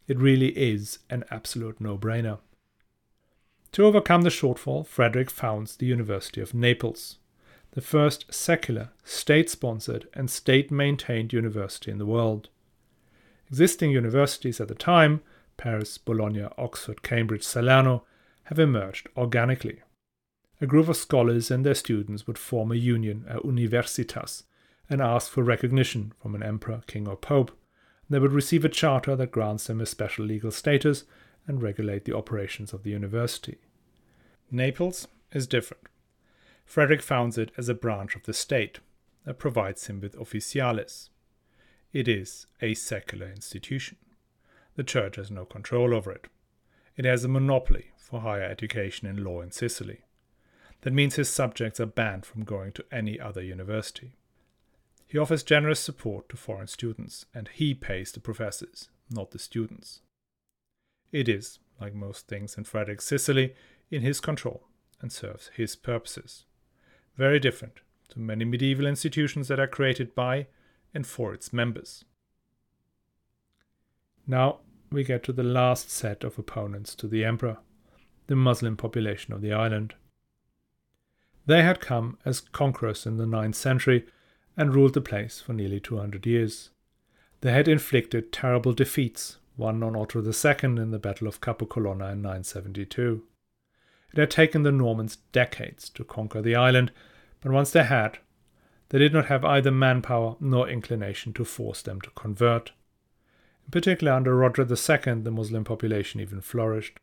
It 0.09 0.19
really 0.19 0.57
is 0.59 0.99
an 1.09 1.25
absolute 1.31 1.81
no 1.81 1.97
brainer. 1.97 2.39
To 3.73 3.85
overcome 3.85 4.23
the 4.23 4.31
shortfall, 4.31 4.87
Frederick 4.87 5.31
founds 5.31 5.77
the 5.77 5.87
University 5.87 6.41
of 6.41 6.55
Naples 6.55 7.19
the 7.77 7.83
first 7.83 8.33
secular, 8.33 8.89
state 9.05 9.51
sponsored, 9.51 10.09
and 10.15 10.31
state 10.31 10.71
maintained 10.71 11.35
university 11.35 11.91
in 11.91 11.99
the 11.99 12.07
world. 12.07 12.49
Existing 13.49 13.91
universities 13.91 14.61
at 14.61 14.69
the 14.69 14.75
time, 14.75 15.23
Paris, 15.57 15.99
Bologna, 15.99 16.47
Oxford, 16.59 17.03
Cambridge, 17.03 17.45
Salerno, 17.45 18.05
have 18.45 18.59
emerged 18.59 19.09
organically. 19.17 19.81
A 20.61 20.67
group 20.67 20.89
of 20.89 20.97
scholars 20.97 21.51
and 21.51 21.65
their 21.65 21.75
students 21.75 22.27
would 22.27 22.39
form 22.39 22.73
a 22.73 22.77
union, 22.77 23.25
a 23.29 23.41
universitas, 23.41 24.45
and 24.89 25.01
ask 25.01 25.31
for 25.31 25.43
recognition 25.43 26.13
from 26.21 26.35
an 26.35 26.43
emperor, 26.43 26.83
king, 26.87 27.07
or 27.07 27.17
pope. 27.17 27.57
They 28.09 28.19
would 28.19 28.33
receive 28.33 28.65
a 28.65 28.69
charter 28.69 29.17
that 29.17 29.33
grants 29.33 29.67
them 29.67 29.81
a 29.81 29.87
special 29.87 30.25
legal 30.25 30.51
status 30.51 31.05
and 31.47 31.63
regulate 31.63 32.05
the 32.05 32.17
operations 32.17 32.73
of 32.73 32.83
the 32.83 32.91
university. 32.91 33.59
Naples 34.51 35.09
is 35.33 35.47
different. 35.47 35.85
Frederick 36.65 37.03
founds 37.03 37.37
it 37.37 37.53
as 37.57 37.69
a 37.69 37.75
branch 37.75 38.17
of 38.17 38.25
the 38.25 38.33
state 38.33 38.81
that 39.25 39.39
provides 39.39 39.87
him 39.87 40.01
with 40.01 40.17
officiales. 40.17 41.09
It 41.93 42.09
is 42.09 42.47
a 42.61 42.75
secular 42.75 43.31
institution. 43.31 43.97
The 44.75 44.85
church 44.85 45.17
has 45.17 45.31
no 45.31 45.45
control 45.45 45.95
over 45.95 46.13
it. 46.13 46.27
It 46.97 47.05
has 47.05 47.25
a 47.25 47.29
monopoly 47.29 47.93
for 47.97 48.21
higher 48.21 48.43
education 48.43 49.09
in 49.09 49.25
law 49.25 49.41
in 49.41 49.51
Sicily. 49.51 50.03
That 50.83 50.93
means 50.93 51.17
his 51.17 51.29
subjects 51.29 51.81
are 51.81 51.87
banned 51.87 52.27
from 52.27 52.45
going 52.45 52.73
to 52.73 52.85
any 52.93 53.19
other 53.19 53.43
university. 53.43 54.17
He 55.07 55.19
offers 55.19 55.43
generous 55.43 55.81
support 55.81 56.29
to 56.29 56.37
foreign 56.37 56.67
students, 56.67 57.27
and 57.35 57.49
he 57.49 57.75
pays 57.75 58.13
the 58.13 58.21
professors, 58.21 58.89
not 59.11 59.31
the 59.31 59.39
students. 59.39 60.01
It 61.13 61.29
is, 61.29 61.59
like 61.81 61.95
most 61.95 62.27
things 62.27 62.59
in 62.59 62.65
Frederick's 62.65 63.07
Sicily, 63.07 63.55
in 63.91 64.03
his 64.03 64.21
control 64.21 64.65
and 65.01 65.13
serves 65.13 65.51
his 65.55 65.77
purposes 65.77 66.45
very 67.17 67.41
different 67.41 67.81
to 68.11 68.21
many 68.21 68.45
medieval 68.45 68.87
institutions 68.87 69.49
that 69.49 69.59
are 69.59 69.67
created 69.67 70.15
by 70.15 70.47
and 70.97 71.07
for 71.07 71.33
its 71.33 71.53
members. 71.53 72.05
Now 74.27 74.61
we 74.91 75.05
get 75.05 75.23
to 75.25 75.33
the 75.33 75.45
last 75.45 75.91
set 75.91 76.25
of 76.25 76.39
opponents 76.39 76.95
to 76.97 77.07
the 77.07 77.25
emperor, 77.25 77.59
the 78.27 78.35
Muslim 78.35 78.77
population 78.77 79.33
of 79.33 79.43
the 79.43 79.53
island. 79.53 79.95
They 81.45 81.63
had 81.63 81.81
come 81.81 82.19
as 82.25 82.41
conquerors 82.41 83.07
in 83.07 83.19
the 83.19 83.27
ninth 83.27 83.55
century 83.55 84.07
and 84.57 84.75
ruled 84.75 84.95
the 84.95 85.01
place 85.01 85.41
for 85.41 85.53
nearly 85.53 85.79
200 85.79 86.27
years. 86.27 86.71
They 87.43 87.53
had 87.53 87.69
inflicted 87.69 88.33
terrible 88.33 88.73
defeats, 88.73 89.37
one 89.55 89.83
on 89.83 89.95
Otto 89.95 90.23
II 90.23 90.83
in 90.83 90.91
the 90.91 90.99
Battle 90.99 91.29
of 91.29 91.41
Capo-Colonna 91.41 92.13
in 92.13 92.23
972. 92.23 93.23
It 94.13 94.19
had 94.19 94.31
taken 94.31 94.63
the 94.63 94.73
Normans 94.73 95.17
decades 95.33 95.91
to 95.91 96.05
conquer 96.05 96.41
the 96.41 96.57
island, 96.57 96.91
but 97.43 97.53
once 97.53 97.71
they 97.71 97.85
had, 97.85 98.19
they 98.89 98.99
did 98.99 99.13
not 99.13 99.27
have 99.27 99.45
either 99.45 99.71
manpower 99.71 100.37
nor 100.41 100.69
inclination 100.69 101.33
to 101.35 101.45
force 101.45 101.83
them 101.83 102.01
to 102.01 102.11
convert. 102.11 102.73
In 103.65 103.71
particular, 103.71 104.13
under 104.13 104.37
Roger 104.37 104.63
II, 104.63 105.23
the 105.23 105.31
Muslim 105.31 105.65
population 105.65 106.21
even 106.21 106.41
flourished. 106.41 106.99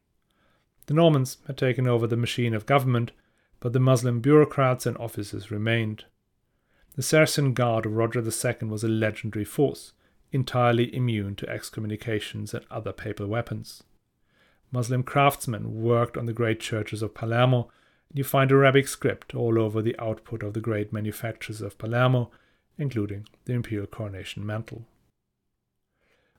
The 0.86 0.94
Normans 0.94 1.38
had 1.48 1.58
taken 1.58 1.88
over 1.88 2.08
the 2.08 2.18
machine 2.18 2.54
of 2.54 2.66
government, 2.66 3.12
but 3.60 3.74
the 3.74 3.80
Muslim 3.80 4.20
bureaucrats 4.20 4.86
and 4.86 4.98
officers 4.98 5.52
remained. 5.52 6.06
The 6.96 7.04
Saracen 7.04 7.54
Guard 7.54 7.86
of 7.86 7.94
Roger 7.94 8.20
II 8.22 8.68
was 8.68 8.84
a 8.84 8.88
legendary 8.88 9.46
force, 9.46 9.94
entirely 10.32 10.94
immune 10.96 11.36
to 11.38 11.50
excommunications 11.50 12.54
and 12.54 12.66
other 12.70 12.92
papal 12.92 13.28
weapons. 13.28 13.84
Muslim 14.72 15.04
craftsmen 15.04 15.82
worked 15.82 16.18
on 16.18 16.26
the 16.26 16.34
great 16.34 16.60
churches 16.60 17.02
of 17.02 17.14
Palermo, 17.14 17.70
you 18.14 18.24
find 18.24 18.52
Arabic 18.52 18.88
script 18.88 19.34
all 19.34 19.60
over 19.60 19.82
the 19.82 20.00
output 20.00 20.44
of 20.44 20.54
the 20.54 20.62
great 20.62 20.94
manufactures 20.94 21.62
of 21.62 21.78
Palermo, 21.78 22.30
including 22.78 23.28
the 23.46 23.54
imperial 23.54 23.88
coronation 23.88 24.46
mantle. 24.46 24.86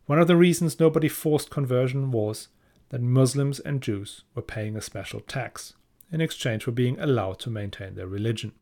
One 0.06 0.18
of 0.18 0.28
the 0.28 0.36
reasons 0.36 0.78
nobody 0.78 1.08
forced 1.08 1.50
conversion 1.50 2.12
was 2.12 2.48
that 2.90 3.00
Muslims 3.00 3.58
and 3.60 3.80
Jews 3.80 4.22
were 4.34 4.42
paying 4.42 4.76
a 4.76 4.80
special 4.80 5.20
tax 5.20 5.74
in 6.12 6.20
exchange 6.20 6.62
for 6.62 6.70
being 6.70 6.98
allowed 7.00 7.40
to 7.40 7.50
maintain 7.50 7.94
their 7.94 8.06
religion. 8.06 8.52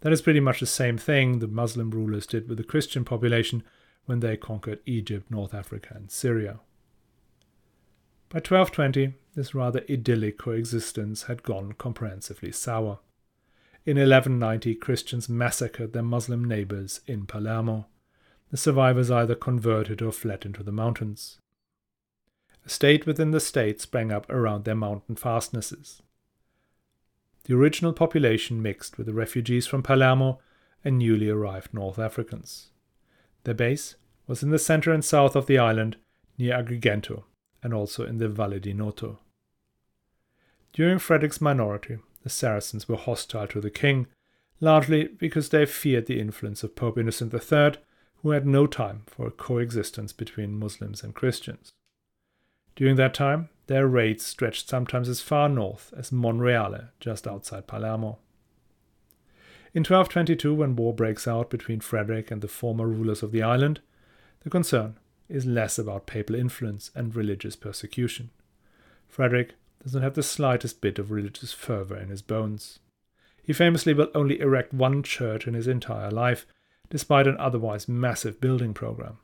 That 0.00 0.12
is 0.12 0.20
pretty 0.20 0.40
much 0.40 0.60
the 0.60 0.66
same 0.66 0.98
thing 0.98 1.38
the 1.38 1.46
Muslim 1.46 1.90
rulers 1.90 2.26
did 2.26 2.48
with 2.48 2.58
the 2.58 2.64
Christian 2.64 3.04
population 3.04 3.62
when 4.04 4.20
they 4.20 4.36
conquered 4.36 4.80
Egypt, 4.84 5.30
North 5.30 5.54
Africa, 5.54 5.94
and 5.94 6.10
Syria. 6.10 6.60
By 8.28 8.38
1220, 8.38 9.14
this 9.36 9.54
rather 9.54 9.84
idyllic 9.88 10.38
coexistence 10.38 11.24
had 11.24 11.42
gone 11.42 11.72
comprehensively 11.74 12.50
sour. 12.50 12.98
In 13.84 13.98
1190, 13.98 14.74
Christians 14.76 15.28
massacred 15.28 15.92
their 15.92 16.02
Muslim 16.02 16.44
neighbors 16.44 17.02
in 17.06 17.26
Palermo. 17.26 17.86
The 18.50 18.56
survivors 18.56 19.10
either 19.10 19.34
converted 19.34 20.00
or 20.00 20.10
fled 20.10 20.46
into 20.46 20.62
the 20.62 20.72
mountains. 20.72 21.38
A 22.64 22.70
state 22.70 23.06
within 23.06 23.30
the 23.30 23.38
state 23.38 23.80
sprang 23.80 24.10
up 24.10 24.28
around 24.30 24.64
their 24.64 24.74
mountain 24.74 25.14
fastnesses. 25.14 26.02
The 27.44 27.54
original 27.54 27.92
population 27.92 28.60
mixed 28.60 28.96
with 28.96 29.06
the 29.06 29.14
refugees 29.14 29.66
from 29.66 29.82
Palermo 29.82 30.40
and 30.82 30.98
newly 30.98 31.28
arrived 31.28 31.74
North 31.74 31.98
Africans. 31.98 32.70
Their 33.44 33.54
base 33.54 33.96
was 34.26 34.42
in 34.42 34.50
the 34.50 34.58
center 34.58 34.92
and 34.92 35.04
south 35.04 35.36
of 35.36 35.46
the 35.46 35.58
island, 35.58 35.96
near 36.38 36.54
Agrigento, 36.54 37.24
and 37.62 37.74
also 37.74 38.04
in 38.04 38.18
the 38.18 38.28
Valle 38.28 38.58
di 38.58 38.72
Noto. 38.72 39.20
During 40.76 40.98
Frederick's 40.98 41.40
minority, 41.40 42.00
the 42.22 42.28
Saracens 42.28 42.86
were 42.86 42.98
hostile 42.98 43.46
to 43.46 43.62
the 43.62 43.70
king, 43.70 44.08
largely 44.60 45.04
because 45.04 45.48
they 45.48 45.64
feared 45.64 46.04
the 46.04 46.20
influence 46.20 46.62
of 46.62 46.76
Pope 46.76 46.98
Innocent 46.98 47.32
III, 47.32 47.80
who 48.16 48.32
had 48.32 48.46
no 48.46 48.66
time 48.66 49.04
for 49.06 49.26
a 49.26 49.30
coexistence 49.30 50.12
between 50.12 50.58
Muslims 50.58 51.02
and 51.02 51.14
Christians. 51.14 51.70
During 52.74 52.96
that 52.96 53.14
time, 53.14 53.48
their 53.68 53.88
raids 53.88 54.26
stretched 54.26 54.68
sometimes 54.68 55.08
as 55.08 55.22
far 55.22 55.48
north 55.48 55.94
as 55.96 56.10
Monreale, 56.10 56.90
just 57.00 57.26
outside 57.26 57.66
Palermo. 57.66 58.18
In 59.72 59.80
1222, 59.80 60.54
when 60.54 60.76
war 60.76 60.92
breaks 60.92 61.26
out 61.26 61.48
between 61.48 61.80
Frederick 61.80 62.30
and 62.30 62.42
the 62.42 62.48
former 62.48 62.86
rulers 62.86 63.22
of 63.22 63.32
the 63.32 63.42
island, 63.42 63.80
the 64.40 64.50
concern 64.50 64.98
is 65.30 65.46
less 65.46 65.78
about 65.78 66.06
papal 66.06 66.34
influence 66.34 66.90
and 66.94 67.16
religious 67.16 67.56
persecution. 67.56 68.28
Frederick 69.08 69.54
does 69.86 69.94
not 69.94 70.02
have 70.02 70.14
the 70.14 70.22
slightest 70.24 70.80
bit 70.80 70.98
of 70.98 71.12
religious 71.12 71.52
fervour 71.52 71.96
in 71.96 72.08
his 72.08 72.20
bones. 72.20 72.80
He 73.40 73.52
famously 73.52 73.94
will 73.94 74.08
only 74.16 74.40
erect 74.40 74.74
one 74.74 75.04
church 75.04 75.46
in 75.46 75.54
his 75.54 75.68
entire 75.68 76.10
life, 76.10 76.44
despite 76.90 77.28
an 77.28 77.36
otherwise 77.38 77.86
massive 77.86 78.40
building 78.40 78.74
program. 78.74 79.18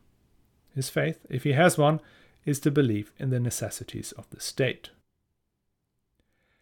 His 0.72 0.88
faith, 0.88 1.27
if 1.29 1.42
he 1.42 1.55
has 1.55 1.77
one, 1.77 1.98
is 2.44 2.61
the 2.61 2.70
belief 2.70 3.12
in 3.18 3.31
the 3.31 3.40
necessities 3.40 4.12
of 4.12 4.31
the 4.31 4.38
state. 4.38 4.90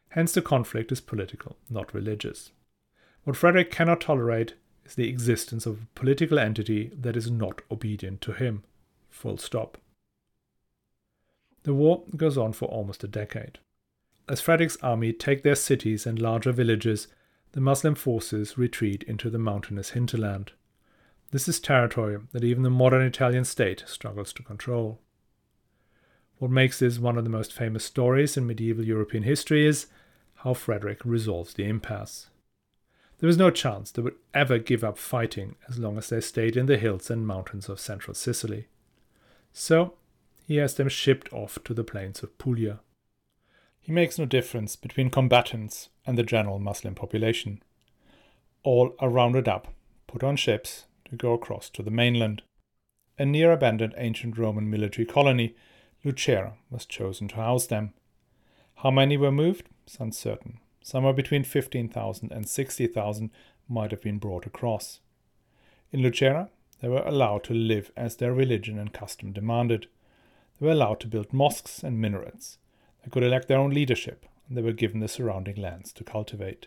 Hence, 0.09 0.33
the 0.33 0.41
conflict 0.41 0.91
is 0.91 1.03
political, 1.03 1.59
not 1.69 1.93
religious. 1.93 2.53
What 3.25 3.37
Frederick 3.37 3.71
cannot 3.71 4.01
tolerate 4.01 4.55
is 4.87 4.95
the 4.95 5.11
existence 5.11 5.67
of 5.67 5.83
a 5.83 5.87
political 5.95 6.39
entity 6.39 6.91
that 6.99 7.19
is 7.19 7.31
not 7.31 7.61
obedient 7.71 8.23
to 8.23 8.33
him. 8.33 8.65
Full 9.11 9.37
stop. 9.37 9.77
The 11.65 11.75
war 11.75 12.05
goes 12.17 12.39
on 12.39 12.55
for 12.55 12.65
almost 12.65 13.05
a 13.05 13.09
decade. 13.09 13.59
As 14.31 14.41
Frederick's 14.41 14.77
army 14.81 15.13
take 15.13 15.43
their 15.43 15.57
cities 15.57 16.07
and 16.07 16.17
larger 16.17 16.53
villages, 16.53 17.09
the 17.51 17.61
Muslim 17.61 17.97
forces 17.97 18.57
retreat 18.57 19.03
into 19.03 19.29
the 19.29 19.41
mountainous 19.41 19.91
hinterland. 19.91 20.53
This 21.33 21.49
is 21.49 21.59
territory 21.59 22.17
that 22.31 22.45
even 22.45 22.63
the 22.63 22.71
modern 22.71 23.03
Italian 23.03 23.45
state 23.45 23.83
struggles 23.89 24.33
to 24.35 24.45
control. 24.45 25.01
What 26.39 26.53
makes 26.53 26.79
this 26.79 27.01
one 27.01 27.19
of 27.19 27.25
the 27.25 27.31
most 27.31 27.53
famous 27.53 27.85
stories 27.85 28.37
in 28.37 28.47
medieval 28.47 28.85
European 28.85 29.25
history 29.25 29.67
is 29.67 29.89
how 30.37 30.55
Frederick 30.55 31.01
resolves 31.05 31.55
the 31.55 31.65
impasse. 31.65 32.29
There 33.19 33.27
was 33.27 33.37
no 33.37 33.51
chance 33.51 33.91
they 33.91 34.03
would 34.03 34.15
ever 34.33 34.59
give 34.59 34.85
up 34.85 34.97
fighting 34.97 35.57
as 35.69 35.81
long 35.81 35.99
as 35.99 36.09
they 36.09 36.21
stayed 36.21 36.57
in 36.57 36.67
the 36.67 36.79
hills 36.79 37.11
and 37.11 37.27
mountains 37.27 37.69
of 37.69 37.81
central 37.81 38.15
Sicily. 38.15 38.69
So 39.53 39.95
he 40.47 40.59
has 40.59 40.75
them 40.75 40.89
shipped 40.89 41.33
off 41.33 41.59
to 41.65 41.75
the 41.75 41.83
plains 41.83 42.23
of 42.23 42.39
Puglia. 42.39 42.79
He 43.81 43.93
makes 43.93 44.19
no 44.19 44.27
difference 44.27 44.77
between 44.77 45.11
combatants 45.11 45.89
and 46.07 46.17
the 46.17 46.23
general 46.23 46.59
Muslim 46.59 46.95
population. 46.95 47.63
All 48.63 48.95
are 48.99 49.09
rounded 49.09 49.49
up, 49.49 49.69
put 50.07 50.23
on 50.23 50.37
ships 50.37 50.85
to 51.09 51.17
go 51.17 51.33
across 51.33 51.71
to 51.71 51.83
the 51.83 51.91
mainland. 51.91 52.43
A 53.19 53.25
near 53.25 53.53
abandoned 53.53 53.95
ancient 53.97 54.39
Roman 54.39 54.71
military 54.71 55.07
colony 55.07 55.55
Lucera 56.05 56.55
was 56.71 56.87
chosen 56.87 57.29
to 57.29 57.37
house 57.37 57.67
them. 57.67 57.93
How 58.77 58.91
many 58.91 59.17
were 59.17 59.33
moved 59.33 59.69
is 59.87 59.99
uncertain. 60.01 60.59
Somewhere 60.83 61.13
between 61.13 61.45
15,000 61.45 62.33
and 62.33 62.49
60,000 62.49 63.31
might 63.69 63.91
have 63.91 64.01
been 64.01 64.19
brought 64.19 64.47
across. 64.47 65.01
In 65.93 66.01
Lucera, 66.01 66.49
they 66.81 66.89
were 66.89 67.03
allowed 67.03 67.45
to 67.45 67.55
live 67.55 67.93
as 67.97 68.17
their 68.17 68.33
religion 68.33 68.79
and 68.79 68.93
custom 68.93 69.33
demanded. 69.33 69.87
They 70.59 70.67
were 70.67 70.73
allowed 70.73 71.01
to 71.01 71.07
build 71.07 71.33
mosques 71.33 71.83
and 71.83 72.01
minarets. 72.01 72.57
They 73.03 73.11
could 73.11 73.23
elect 73.23 73.49
their 73.49 73.59
own 73.59 73.71
leadership, 73.71 74.27
and 74.49 74.57
they 74.57 74.63
were 74.63 74.73
given 74.73 75.01
the 75.01 75.09
surrounding 75.09 75.57
lands 75.57 75.93
to 75.95 76.05
cultivate. 76.05 76.67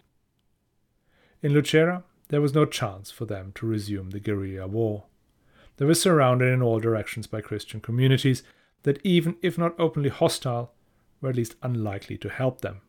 In 1.42 1.54
Lucera, 1.54 2.04
there 2.30 2.42
was 2.42 2.54
no 2.54 2.66
chance 2.66 3.12
for 3.12 3.26
them 3.26 3.52
to 3.56 3.66
resume 3.66 4.10
the 4.10 4.20
guerrilla 4.20 4.68
war. 4.68 5.06
They 5.78 5.86
were 5.86 5.96
surrounded 5.96 6.54
in 6.54 6.62
all 6.62 6.80
directions 6.80 7.28
by 7.28 7.42
Christian 7.42 7.82
communities 7.82 8.44
that, 8.84 9.00
even 9.04 9.36
if 9.42 9.58
not 9.58 9.80
openly 9.80 10.10
hostile, 10.10 10.74
were 11.20 11.30
at 11.30 11.36
least 11.36 11.56
unlikely 11.62 12.18
to 12.20 12.30
help 12.30 12.62
them. 12.62 12.82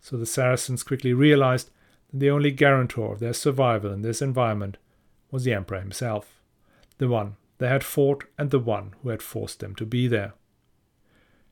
So 0.00 0.16
the 0.16 0.26
Saracens 0.26 0.82
quickly 0.82 1.12
realized 1.12 1.70
that 2.10 2.20
the 2.20 2.30
only 2.30 2.50
guarantor 2.50 3.12
of 3.12 3.20
their 3.20 3.32
survival 3.32 3.92
in 3.92 4.02
this 4.02 4.22
environment 4.22 4.78
was 5.30 5.44
the 5.44 5.54
Emperor 5.54 5.80
himself, 5.80 6.40
the 6.98 7.08
one 7.08 7.36
they 7.58 7.68
had 7.68 7.84
fought 7.84 8.24
and 8.38 8.50
the 8.50 8.58
one 8.58 8.94
who 9.02 9.10
had 9.10 9.22
forced 9.22 9.60
them 9.60 9.74
to 9.74 9.84
be 9.84 10.08
there. 10.08 10.32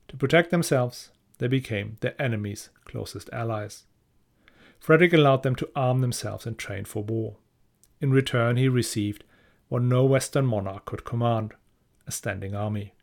To 0.08 0.16
protect 0.16 0.50
themselves, 0.50 1.10
they 1.38 1.48
became 1.48 1.96
their 2.00 2.20
enemies' 2.20 2.70
closest 2.84 3.30
allies. 3.32 3.84
Frederick 4.80 5.12
allowed 5.12 5.42
them 5.42 5.54
to 5.56 5.70
arm 5.74 6.00
themselves 6.00 6.46
and 6.46 6.58
train 6.58 6.84
for 6.84 7.02
war. 7.02 7.36
In 8.00 8.10
return, 8.10 8.56
he 8.56 8.68
received 8.68 9.24
what 9.68 9.82
no 9.82 10.04
Western 10.04 10.46
monarch 10.46 10.84
could 10.84 11.04
command 11.04 11.52
a 12.06 12.12
standing 12.12 12.54
army. 12.54 12.94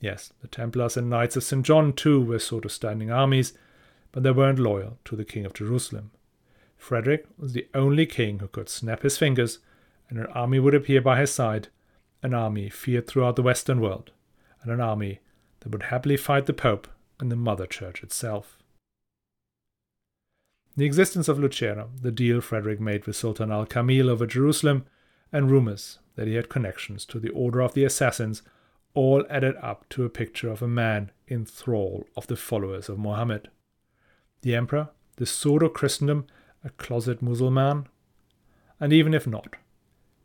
Yes, 0.00 0.32
the 0.40 0.48
Templars 0.48 0.96
and 0.96 1.10
Knights 1.10 1.36
of 1.36 1.44
St. 1.44 1.64
John 1.64 1.92
too 1.92 2.20
were 2.20 2.38
sort 2.38 2.64
of 2.64 2.72
standing 2.72 3.10
armies, 3.10 3.52
but 4.12 4.22
they 4.22 4.30
weren't 4.30 4.58
loyal 4.58 4.98
to 5.04 5.16
the 5.16 5.24
King 5.24 5.44
of 5.44 5.54
Jerusalem. 5.54 6.10
Frederick 6.76 7.26
was 7.36 7.52
the 7.52 7.68
only 7.74 8.06
king 8.06 8.38
who 8.38 8.48
could 8.48 8.68
snap 8.68 9.02
his 9.02 9.18
fingers 9.18 9.58
and 10.08 10.18
an 10.18 10.26
army 10.26 10.58
would 10.58 10.74
appear 10.74 11.00
by 11.00 11.20
his 11.20 11.32
side, 11.32 11.68
an 12.22 12.34
army 12.34 12.68
feared 12.70 13.06
throughout 13.06 13.36
the 13.36 13.42
Western 13.42 13.80
world, 13.80 14.10
and 14.62 14.72
an 14.72 14.80
army 14.80 15.20
that 15.60 15.70
would 15.70 15.84
happily 15.84 16.16
fight 16.16 16.46
the 16.46 16.52
Pope 16.52 16.88
and 17.20 17.30
the 17.30 17.36
Mother 17.36 17.66
Church 17.66 18.02
itself. 18.02 18.58
The 20.76 20.86
existence 20.86 21.26
of 21.26 21.40
Lucera, 21.40 21.88
the 22.00 22.12
deal 22.12 22.40
Frederick 22.40 22.80
made 22.80 23.06
with 23.06 23.16
Sultan 23.16 23.50
al 23.50 23.66
Kamil 23.66 24.08
over 24.08 24.26
Jerusalem, 24.26 24.86
and 25.32 25.50
rumors 25.50 25.98
that 26.14 26.28
he 26.28 26.34
had 26.34 26.48
connections 26.48 27.04
to 27.06 27.18
the 27.18 27.30
Order 27.30 27.60
of 27.60 27.74
the 27.74 27.84
Assassins 27.84 28.42
all 28.94 29.24
added 29.28 29.56
up 29.60 29.88
to 29.90 30.04
a 30.04 30.08
picture 30.08 30.50
of 30.50 30.62
a 30.62 30.68
man 30.68 31.10
in 31.26 31.44
thrall 31.44 32.06
of 32.16 32.26
the 32.28 32.36
followers 32.36 32.88
of 32.88 32.98
Mohammed. 32.98 33.48
The 34.42 34.54
emperor, 34.54 34.90
the 35.16 35.26
sword 35.26 35.62
of 35.62 35.74
Christendom, 35.74 36.26
a 36.64 36.70
closet 36.70 37.20
Mussulman? 37.20 37.86
And 38.80 38.92
even 38.92 39.14
if 39.14 39.26
not, 39.26 39.56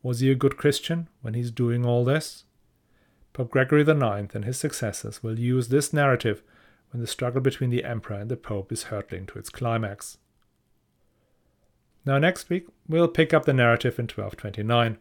Was 0.04 0.20
he 0.20 0.30
a 0.30 0.36
good 0.36 0.58
Christian 0.58 1.08
when 1.22 1.34
he's 1.34 1.50
doing 1.50 1.86
all 1.86 2.04
this? 2.04 2.44
Pope 3.34 3.50
Gregory 3.50 3.82
IX 3.82 4.34
and 4.36 4.46
his 4.46 4.58
successors 4.60 5.24
will 5.24 5.40
use 5.40 5.68
this 5.68 5.92
narrative 5.92 6.44
when 6.92 7.02
the 7.02 7.08
struggle 7.08 7.42
between 7.42 7.72
the 7.72 7.84
Emperor 7.84 8.18
and 8.18 8.30
the 8.30 8.38
Pope 8.38 8.72
is 8.72 8.84
hurtling 8.84 9.26
to 9.26 9.40
its 9.40 9.50
climax. 9.50 10.20
Now, 12.06 12.20
next 12.20 12.50
week, 12.50 12.68
we'll 12.88 13.08
pick 13.08 13.34
up 13.34 13.46
the 13.46 13.54
narrative 13.54 13.98
in 13.98 14.04
1229. 14.04 14.98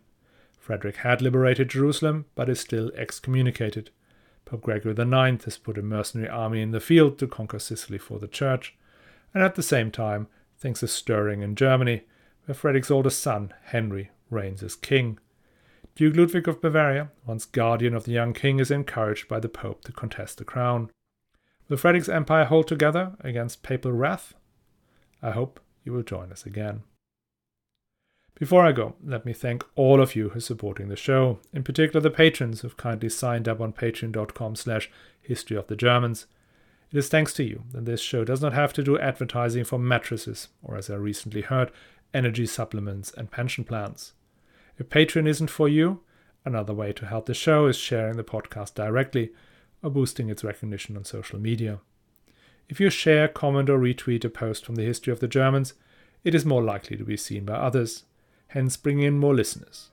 Frederick 0.59 0.97
had 0.97 1.21
liberated 1.21 1.69
Jerusalem, 1.69 2.27
but 2.35 2.49
is 2.49 2.61
still 2.61 2.91
excommunicated. 2.97 3.91
Pope 4.45 4.63
Gregory 4.63 4.93
IX 4.93 5.45
has 5.45 5.59
put 5.59 5.77
a 5.77 5.83
mercenary 5.83 6.29
army 6.29 6.63
in 6.63 6.71
the 6.71 6.81
field 6.81 7.19
to 7.19 7.27
conquer 7.27 7.59
Sicily 7.59 7.99
for 7.99 8.19
the 8.19 8.29
Church, 8.29 8.75
and 9.35 9.43
at 9.43 9.57
the 9.57 9.63
same 9.63 9.91
time, 9.91 10.29
things 10.59 10.83
are 10.83 10.89
stirring 10.89 11.43
in 11.43 11.57
Germany, 11.57 12.03
where 12.47 12.55
Frederick's 12.55 12.91
oldest 12.91 13.21
son, 13.21 13.53
Henry, 13.65 14.11
reigns 14.31 14.63
as 14.63 14.77
king. 14.77 15.19
Duke 15.95 16.17
Ludwig 16.17 16.49
of 16.49 16.61
Bavaria, 16.61 17.11
once 17.27 17.45
guardian 17.45 17.95
of 17.95 18.05
the 18.05 18.13
young 18.13 18.33
king, 18.33 18.61
is 18.61 18.71
encouraged 18.71 19.29
by 19.29 19.39
the 19.39 19.49
Pope 19.49 19.85
to 19.85 19.93
contest 19.93 20.39
the 20.39 20.45
crown. 20.45 20.91
Will 21.69 21.77
Frederick's 21.77 22.09
empire 22.09 22.45
hold 22.45 22.67
together 22.67 23.13
against 23.21 23.63
papal 23.63 23.93
wrath? 23.93 24.35
I 25.23 25.33
hope 25.33 25.61
you 25.85 25.93
will 25.93 26.03
join 26.03 26.33
us 26.33 26.47
again. 26.47 26.83
Before 28.35 28.65
I 28.65 28.73
go, 28.73 28.97
let 29.05 29.27
me 29.27 29.33
thank 29.33 29.65
all 29.77 30.01
of 30.01 30.17
you 30.17 30.31
who 30.31 30.39
are 30.39 30.41
supporting 30.41 30.89
the 30.89 30.97
show, 30.97 31.39
in 31.53 31.63
particular 31.63 32.01
the 32.01 32.11
patrons 32.11 32.61
who've 32.61 32.77
kindly 32.77 33.09
signed 33.09 33.47
up 33.47 33.61
on 33.61 33.73
patreon.com 33.73 34.57
slash 34.57 34.91
history 35.21 35.57
of 35.57 35.67
the 35.67 35.77
Germans. 35.77 36.27
It 36.91 36.99
is 36.99 37.09
thanks 37.09 37.35
to 37.35 37.45
you 37.45 37.65
that 37.73 37.85
this 37.85 38.01
show 38.01 38.25
does 38.25 38.41
not 38.41 38.53
have 38.55 38.73
to 38.75 38.83
do 38.83 38.99
advertising 38.99 39.65
for 39.65 39.79
mattresses, 39.79 40.49
or 40.63 40.77
as 40.77 40.91
I 40.91 40.95
recently 40.95 41.43
heard, 41.43 41.71
energy 42.13 42.47
supplements 42.47 43.13
and 43.13 43.31
pension 43.31 43.65
plans. 43.65 44.15
If 44.83 44.89
Patreon 44.89 45.29
isn't 45.29 45.49
for 45.49 45.69
you, 45.69 46.01
another 46.45 46.75
way 46.75 46.93
to 46.95 47.07
help 47.07 47.27
the 47.27 47.35
show 47.35 47.67
is 47.67 47.77
sharing 47.77 48.17
the 48.17 48.25
podcast 48.25 48.75
directly 48.75 49.31
or 49.81 49.91
boosting 49.91 50.29
its 50.29 50.43
recognition 50.43 50.97
on 50.97 51.05
social 51.05 51.39
media. 51.39 51.79
If 52.69 52.81
you 52.81 52.91
share, 52.91 53.29
comment, 53.29 53.71
or 53.71 53.79
retweet 53.79 54.25
a 54.25 54.29
post 54.29 54.67
from 54.67 54.75
the 54.75 54.83
history 54.83 55.13
of 55.13 55.21
the 55.21 55.29
Germans, 55.29 55.75
it 56.25 56.35
is 56.35 56.45
more 56.45 56.65
likely 56.65 56.97
to 56.97 57.05
be 57.05 57.17
seen 57.17 57.45
by 57.45 57.53
others, 57.53 58.03
hence 58.49 58.77
bringing 58.77 59.05
in 59.05 59.21
more 59.21 59.37
listeners. 59.37 59.91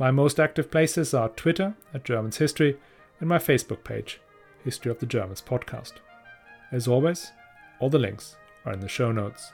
My 0.00 0.10
most 0.10 0.40
active 0.40 0.68
places 0.68 1.14
are 1.14 1.28
Twitter 1.28 1.76
at 1.94 2.04
Germans 2.04 2.38
History 2.38 2.76
and 3.20 3.28
my 3.28 3.38
Facebook 3.38 3.84
page, 3.84 4.20
History 4.64 4.90
of 4.90 4.98
the 4.98 5.06
Germans 5.06 5.42
Podcast. 5.42 5.92
As 6.72 6.88
always, 6.88 7.30
all 7.78 7.88
the 7.88 8.00
links 8.00 8.34
are 8.64 8.72
in 8.72 8.80
the 8.80 8.88
show 8.88 9.12
notes. 9.12 9.52